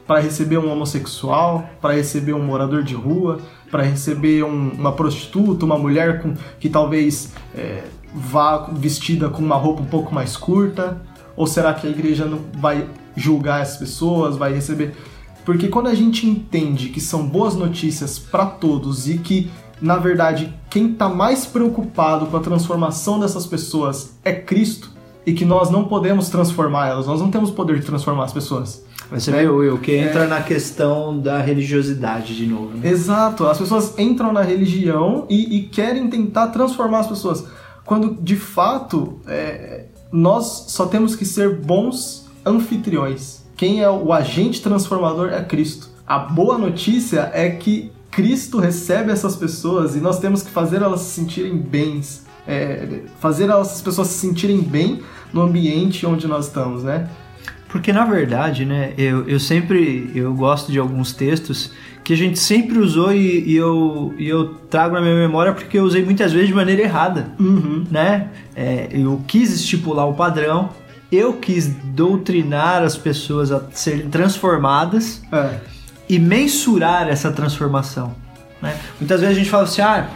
[0.07, 3.39] Para receber um homossexual, para receber um morador de rua,
[3.71, 9.55] para receber um- uma prostituta, uma mulher com, que talvez é, vá vestida com uma
[9.55, 11.01] roupa um pouco mais curta?
[11.35, 14.95] Ou será que a igreja não vai julgar essas pessoas, vai receber?
[15.43, 19.51] Porque quando a gente entende que são boas notícias para todos e que,
[19.81, 24.91] na verdade, quem está mais preocupado com a transformação dessas pessoas é Cristo
[25.25, 28.83] e que nós não podemos transformar elas, nós não temos poder de transformar as pessoas.
[29.11, 29.41] Você né?
[29.41, 32.77] vê, Will, que entra na questão da religiosidade de novo.
[32.77, 32.89] Né?
[32.89, 37.45] Exato, as pessoas entram na religião e, e querem tentar transformar as pessoas,
[37.83, 43.43] quando de fato é, nós só temos que ser bons anfitriões.
[43.55, 45.89] Quem é o agente transformador é Cristo.
[46.05, 51.01] A boa notícia é que Cristo recebe essas pessoas e nós temos que fazer elas
[51.01, 55.01] se sentirem bens, é, fazer essas pessoas se sentirem bem
[55.33, 57.07] no ambiente onde nós estamos, né?
[57.69, 61.71] Porque na verdade, né, eu, eu sempre eu gosto de alguns textos
[62.05, 65.77] que a gente sempre usou e, e eu, e eu trago na minha memória porque
[65.77, 67.31] eu usei muitas vezes de maneira errada.
[67.39, 67.83] Uhum.
[67.89, 68.29] né?
[68.55, 70.69] É, eu quis estipular o padrão,
[71.11, 75.59] eu quis doutrinar as pessoas a serem transformadas É.
[76.07, 78.15] e mensurar essa transformação.
[78.61, 78.77] Né?
[78.99, 80.07] Muitas vezes a gente fala assim, ah,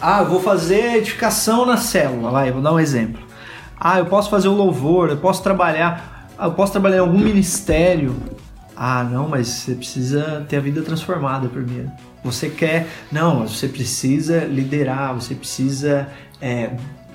[0.00, 3.22] ah, eu vou fazer edificação na célula, vai, vou dar um exemplo.
[3.78, 7.18] Ah, eu posso fazer o louvor, eu posso trabalhar, ah, eu posso trabalhar em algum
[7.18, 8.14] ministério.
[8.76, 11.90] Ah, não, mas você precisa ter a vida transformada primeiro.
[12.22, 16.08] Você quer, não, você precisa liderar, você precisa,
[16.40, 16.70] é,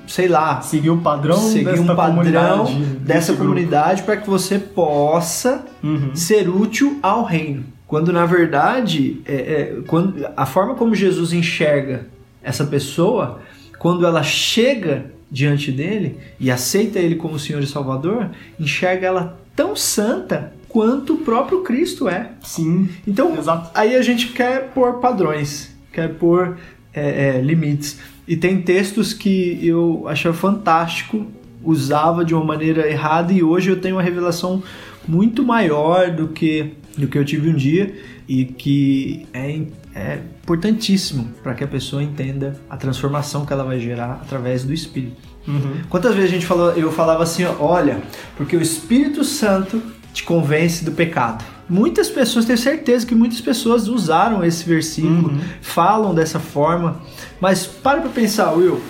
[0.07, 5.65] sei lá, Seguir o padrão seguir um padrão comunidade, dessa comunidade para que você possa
[5.81, 6.15] Uhum.
[6.15, 7.63] ser útil ao reino.
[7.87, 12.07] Quando na verdade, é, é, quando, a forma como Jesus enxerga
[12.43, 13.41] essa pessoa,
[13.79, 18.29] quando ela chega diante dele e aceita ele como Senhor e Salvador,
[18.59, 22.31] enxerga ela tão santa quanto o próprio Cristo é.
[22.43, 23.71] Sim, Então, Exato.
[23.73, 26.57] aí a gente quer pôr padrões, quer pôr
[26.93, 27.99] é, é, limites.
[28.27, 31.25] E tem textos que eu achava fantástico,
[31.63, 34.63] usava de uma maneira errada e hoje eu tenho uma revelação
[35.07, 37.93] muito maior do que do que eu tive um dia
[38.27, 39.61] e que é,
[39.95, 44.73] é importantíssimo para que a pessoa entenda a transformação que ela vai gerar através do
[44.73, 45.17] Espírito.
[45.47, 45.81] Uhum.
[45.89, 48.01] Quantas vezes a gente falou, eu falava assim, olha,
[48.35, 49.81] porque o Espírito Santo
[50.13, 51.43] te convence do pecado.
[51.69, 55.39] Muitas pessoas, tenho certeza que muitas pessoas usaram esse versículo, Uhum.
[55.61, 57.01] falam dessa forma,
[57.39, 58.81] mas para pra pensar, Will.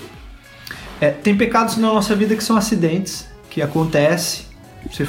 [1.02, 4.46] É, tem pecados na nossa vida que são acidentes, que acontece,
[4.90, 5.08] você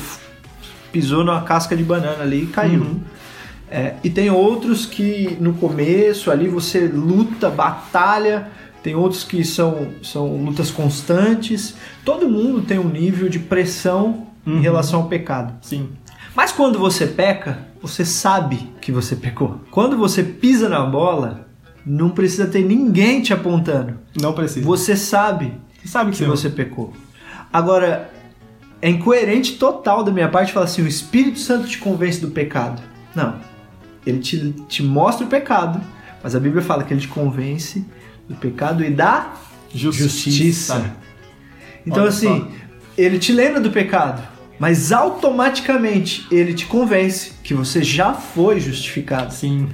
[0.93, 2.83] pisou numa casca de banana ali e caiu.
[2.83, 3.01] Uhum.
[3.77, 8.49] É, e tem outros que no começo ali você luta, batalha,
[8.85, 11.75] tem outros que são, são lutas constantes.
[12.05, 14.61] Todo mundo tem um nível de pressão em Uhum.
[14.61, 15.55] relação ao pecado.
[15.61, 15.89] Sim.
[16.37, 19.59] Mas quando você peca, você sabe que você pecou.
[19.73, 21.49] Quando você pisa na bola,
[21.85, 23.99] não precisa ter ninguém te apontando.
[24.21, 24.65] Não precisa.
[24.65, 25.53] Você sabe
[25.83, 26.93] Você sabe que que você pecou.
[27.53, 28.09] Agora,
[28.81, 32.81] é incoerente total da minha parte falar assim: o Espírito Santo te convence do pecado.
[33.17, 33.35] Não.
[34.07, 35.81] Ele te, te mostra o pecado,
[36.23, 37.85] mas a Bíblia fala que ele te convence
[38.29, 39.35] do pecado e da
[39.75, 40.95] justiça.
[41.87, 42.49] Então, Olha assim, só.
[42.97, 44.23] ele te lembra do pecado,
[44.59, 49.33] mas automaticamente ele te convence que você já foi justificado.
[49.33, 49.69] Sim.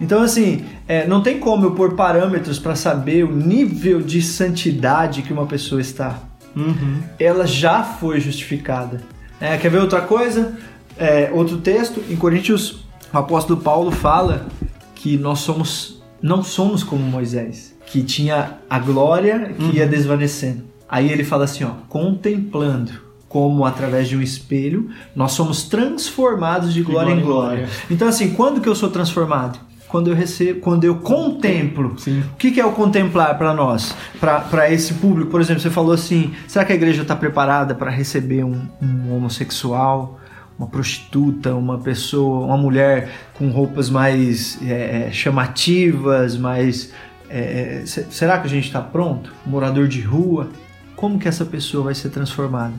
[0.00, 5.22] Então, assim, é, não tem como eu pôr parâmetros para saber o nível de santidade
[5.22, 6.18] que uma pessoa está.
[6.54, 7.00] Uhum.
[7.18, 9.00] Ela já foi justificada.
[9.40, 10.56] É, quer ver outra coisa?
[10.96, 12.83] É, outro texto, em Coríntios,
[13.14, 14.46] o apóstolo Paulo fala
[14.94, 20.64] que nós somos, não somos como Moisés, que tinha a glória que ia desvanecendo.
[20.88, 26.82] Aí ele fala assim, ó, contemplando como através de um espelho nós somos transformados de
[26.82, 27.56] glória, glória em em glória.
[27.58, 27.74] glória.
[27.90, 29.58] Então assim, quando que eu sou transformado?
[29.88, 31.94] Quando eu recebo, quando eu contemplo.
[31.96, 32.20] Sim.
[32.32, 35.30] O que, que é o contemplar para nós, para esse público?
[35.30, 39.14] Por exemplo, você falou assim: será que a igreja está preparada para receber um, um
[39.14, 40.18] homossexual,
[40.58, 46.92] uma prostituta, uma pessoa, uma mulher com roupas mais é, é, chamativas, mais.
[47.28, 49.32] é, é, se- será que a gente está pronto?
[49.46, 50.48] Um morador de rua?
[50.96, 52.74] Como que essa pessoa vai ser transformada?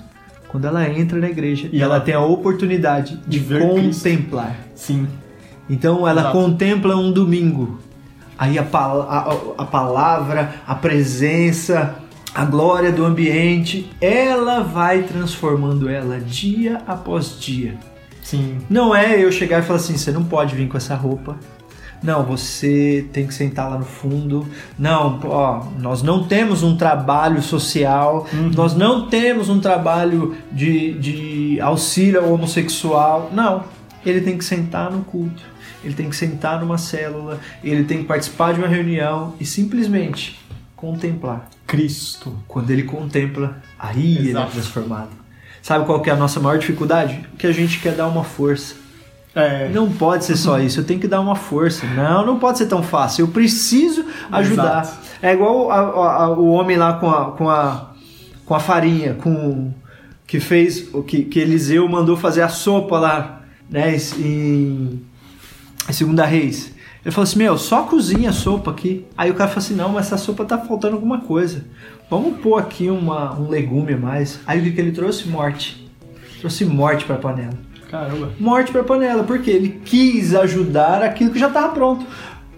[0.47, 3.99] Quando ela entra na igreja e, ela, ela tem a oportunidade de, de ver Cristo.
[4.03, 4.55] contemplar.
[4.73, 5.07] Sim.
[5.69, 6.37] Então ela Exato.
[6.37, 7.79] contempla um domingo.
[8.37, 9.05] Aí a, pala-
[9.57, 11.95] a- a palavra, a presença,
[12.35, 17.75] a glória do ambiente, ela vai transformando ela dia após dia.
[18.21, 18.57] Sim.
[18.69, 21.37] Não é eu chegar e falar assim: você não pode vir com essa roupa.
[22.03, 24.45] Não, você tem que sentar lá no fundo.
[24.77, 28.51] Não, ó, nós não temos um trabalho social, Uhum.
[28.53, 33.31] nós não temos um trabalho de, de auxílio ao homossexual.
[33.33, 33.63] Não,
[34.05, 35.41] ele tem que sentar no culto,
[35.83, 40.39] ele tem que sentar numa célula, ele tem que participar de uma reunião e simplesmente
[40.75, 41.47] contemplar.
[41.67, 42.35] Cristo.
[42.47, 44.51] Quando ele contempla, aí ele é Exato.
[44.51, 45.09] transformado.
[45.61, 47.25] Sabe qual que é a nossa maior dificuldade?
[47.37, 48.75] Que a gente quer dar uma força.
[49.33, 49.67] É.
[49.69, 51.85] Não pode ser só isso, eu tenho que dar uma força.
[51.87, 53.23] Não, não pode ser tão fácil.
[53.23, 54.83] Eu preciso ajudar.
[54.83, 54.97] Exato.
[55.21, 57.91] É igual a- a- a- o homem lá com a, com a,
[58.45, 59.73] com a farinha, com
[60.27, 65.01] que fez o que, que Eliseu mandou fazer a sopa lá, né, em,
[65.89, 66.73] em Segunda Reis.
[67.05, 69.05] Ele falou assim: Meu, só cozinha a sopa aqui.
[69.15, 71.63] Aí o cara falou assim: Não, mas essa sopa tá faltando alguma coisa.
[72.09, 74.39] Vamos pôr aqui uma, um legume a mais.
[74.47, 75.27] Aí o que, que ele trouxe?
[75.27, 75.87] Morte.
[76.39, 77.53] Trouxe morte pra panela
[77.89, 78.31] Caramba.
[78.39, 82.05] morte para panela, porque ele quis ajudar aquilo que já estava pronto.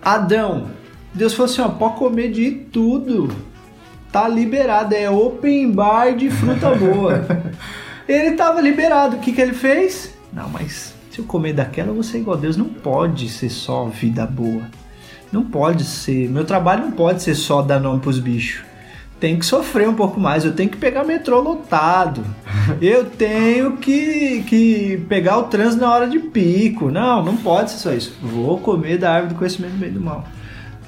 [0.01, 0.67] Adão,
[1.13, 3.29] Deus falou assim: ó, pode comer de tudo,
[4.11, 7.25] tá liberado, é open bar de fruta boa.
[8.07, 10.13] ele estava liberado, o que, que ele fez?
[10.31, 12.55] Não, mas se eu comer daquela, eu vou ser igual a Deus.
[12.55, 14.61] Não pode ser só vida boa.
[15.31, 16.29] Não pode ser.
[16.29, 18.63] Meu trabalho não pode ser só dar nome pros bichos.
[19.19, 20.45] Tem que sofrer um pouco mais.
[20.45, 22.23] Eu tenho que pegar metrô lotado.
[22.79, 26.91] Eu tenho que, que pegar o trânsito na hora de pico.
[26.91, 28.15] Não, não pode ser só isso.
[28.21, 30.23] Vou comer da árvore do conhecimento do bem do mal.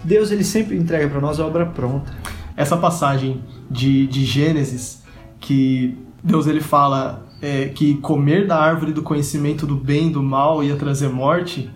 [0.04, 2.14] Deus ele sempre entrega para nós a obra pronta.
[2.56, 5.02] Essa passagem de, de Gênesis,
[5.40, 10.22] que Deus ele fala é, que comer da árvore do conhecimento do bem e do
[10.24, 11.70] mal ia trazer morte,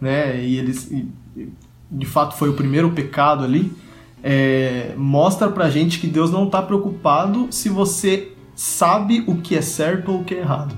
[0.00, 0.42] né?
[0.42, 1.08] E eles, e-
[1.90, 3.72] de fato, foi o primeiro pecado ali.
[4.22, 9.62] é, mostra pra gente que Deus não tá preocupado se você sabe o que é
[9.62, 10.74] certo ou o que é errado.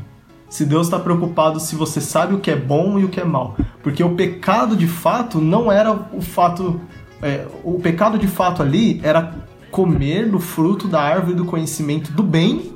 [0.49, 3.24] Se Deus está preocupado se você sabe o que é bom e o que é
[3.24, 3.57] mal.
[3.82, 6.80] Porque o pecado de fato não era o fato.
[7.20, 9.34] é, o pecado de fato ali era
[9.72, 12.72] comer do fruto da árvore do conhecimento do bem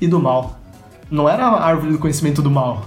[0.00, 0.60] e do mal.
[1.10, 2.86] Não era a árvore do conhecimento do mal.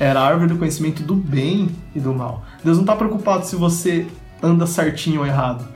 [0.00, 2.44] Era a árvore do conhecimento do bem e do mal.
[2.64, 4.06] Deus não está preocupado se você
[4.42, 5.66] anda certinho ou errado.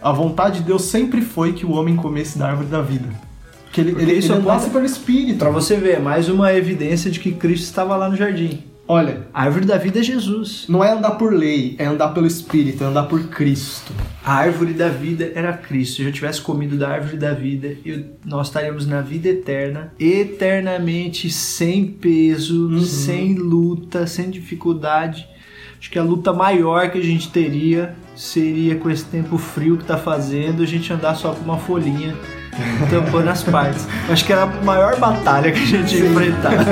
[0.00, 3.08] A vontade de Deus sempre foi que o homem comesse da árvore da vida.
[3.72, 5.38] Que ele, Porque ele, isso ele aponta- andasse pelo Espírito.
[5.38, 8.62] Para você ver, mais uma evidência de que Cristo estava lá no jardim.
[8.88, 10.66] Olha, A árvore da vida é Jesus.
[10.68, 13.92] não é andar por lei, é andar pelo Espírito, é andar por Cristo.
[14.24, 15.96] A árvore da vida era Cristo.
[15.96, 21.28] Se eu tivesse comido da árvore da vida, eu- nós estaríamos na vida eterna, eternamente
[21.30, 25.26] sem peso, sem luta, sem dificuldade.
[25.78, 29.84] Acho que a luta maior que a gente teria seria com esse tempo frio que
[29.84, 32.14] tá fazendo, a gente andar só com uma folhinha
[32.90, 33.86] tampando as partes.
[34.10, 36.52] Acho que era a maior batalha que a gente ia enfrentar.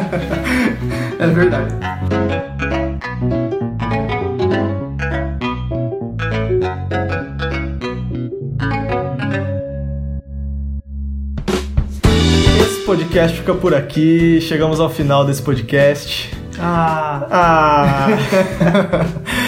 [1.17, 1.73] É verdade.
[12.61, 14.41] Esse podcast fica por aqui.
[14.41, 16.31] Chegamos ao final desse podcast.
[16.59, 18.09] Ah, Ah!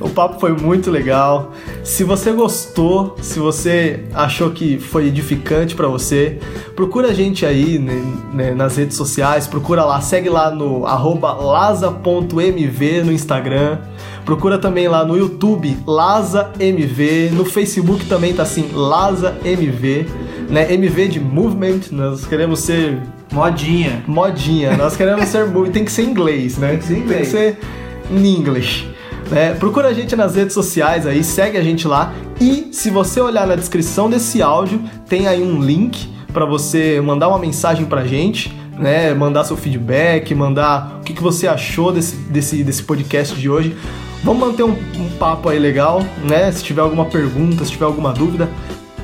[0.00, 1.52] o papo foi muito legal.
[1.82, 6.38] Se você gostou, se você achou que foi edificante pra você,
[6.76, 11.32] procura a gente aí né, né, nas redes sociais, procura lá, segue lá no arroba
[11.32, 13.78] laza.mv no Instagram.
[14.24, 20.06] Procura também lá no YouTube, LazaMV, no Facebook também tá assim, LazaMV,
[20.50, 20.70] né?
[20.74, 23.00] MV de Movement, nós queremos ser
[23.32, 24.02] modinha.
[24.06, 24.76] modinha.
[24.76, 26.68] Nós queremos ser tem que ser inglês, né?
[26.68, 27.32] Tem que ser em inglês.
[27.32, 27.58] Tem que ser
[28.10, 28.97] English.
[29.30, 29.54] Né?
[29.54, 32.12] Procura a gente nas redes sociais aí, segue a gente lá.
[32.40, 37.28] E se você olhar na descrição desse áudio, tem aí um link para você mandar
[37.28, 39.12] uma mensagem pra gente, né?
[39.14, 43.76] Mandar seu feedback, mandar o que, que você achou desse, desse, desse podcast de hoje.
[44.22, 46.50] Vamos manter um, um papo aí legal, né?
[46.52, 48.48] Se tiver alguma pergunta, se tiver alguma dúvida,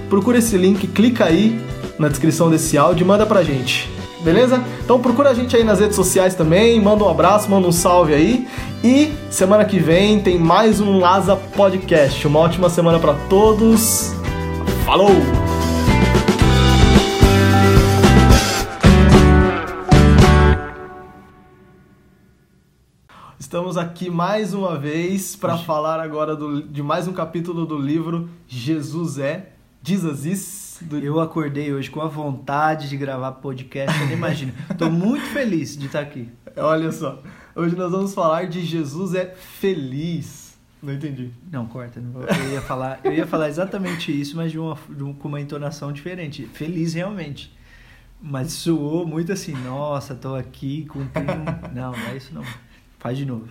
[0.09, 1.61] procura esse link, clica aí
[1.99, 3.94] na descrição desse áudio e manda pra gente.
[4.25, 4.65] Beleza?
[4.83, 8.15] Então procura a gente aí nas redes sociais também, manda um abraço, manda um salve
[8.15, 8.49] aí.
[8.83, 12.27] E semana que vem tem mais um Laza Podcast.
[12.27, 14.15] Uma ótima semana pra todos.
[14.87, 15.11] Falou!
[23.39, 28.29] Estamos aqui mais uma vez para falar agora do- de mais um capítulo do livro
[28.47, 29.53] Jesus é,
[29.83, 34.53] Jesus is, do Eu acordei hoje com a vontade de gravar podcast, eu nem imagino.
[34.79, 36.29] Tô muito feliz de estar aqui.
[36.57, 37.23] Olha só,
[37.55, 40.57] hoje nós vamos falar de Jesus é feliz.
[40.83, 41.31] Não entendi.
[41.51, 42.01] Não, corta.
[42.01, 45.29] não vou- Eu ia falar, eu ia falar exatamente isso, mas de uma, de com
[45.29, 46.45] uma entonação diferente.
[46.53, 47.53] Feliz realmente.
[48.21, 51.33] Mas soou muito assim, nossa, tô aqui cumprindo.
[51.33, 52.43] um-" Não, não é isso não.
[52.99, 53.49] Faz de novo.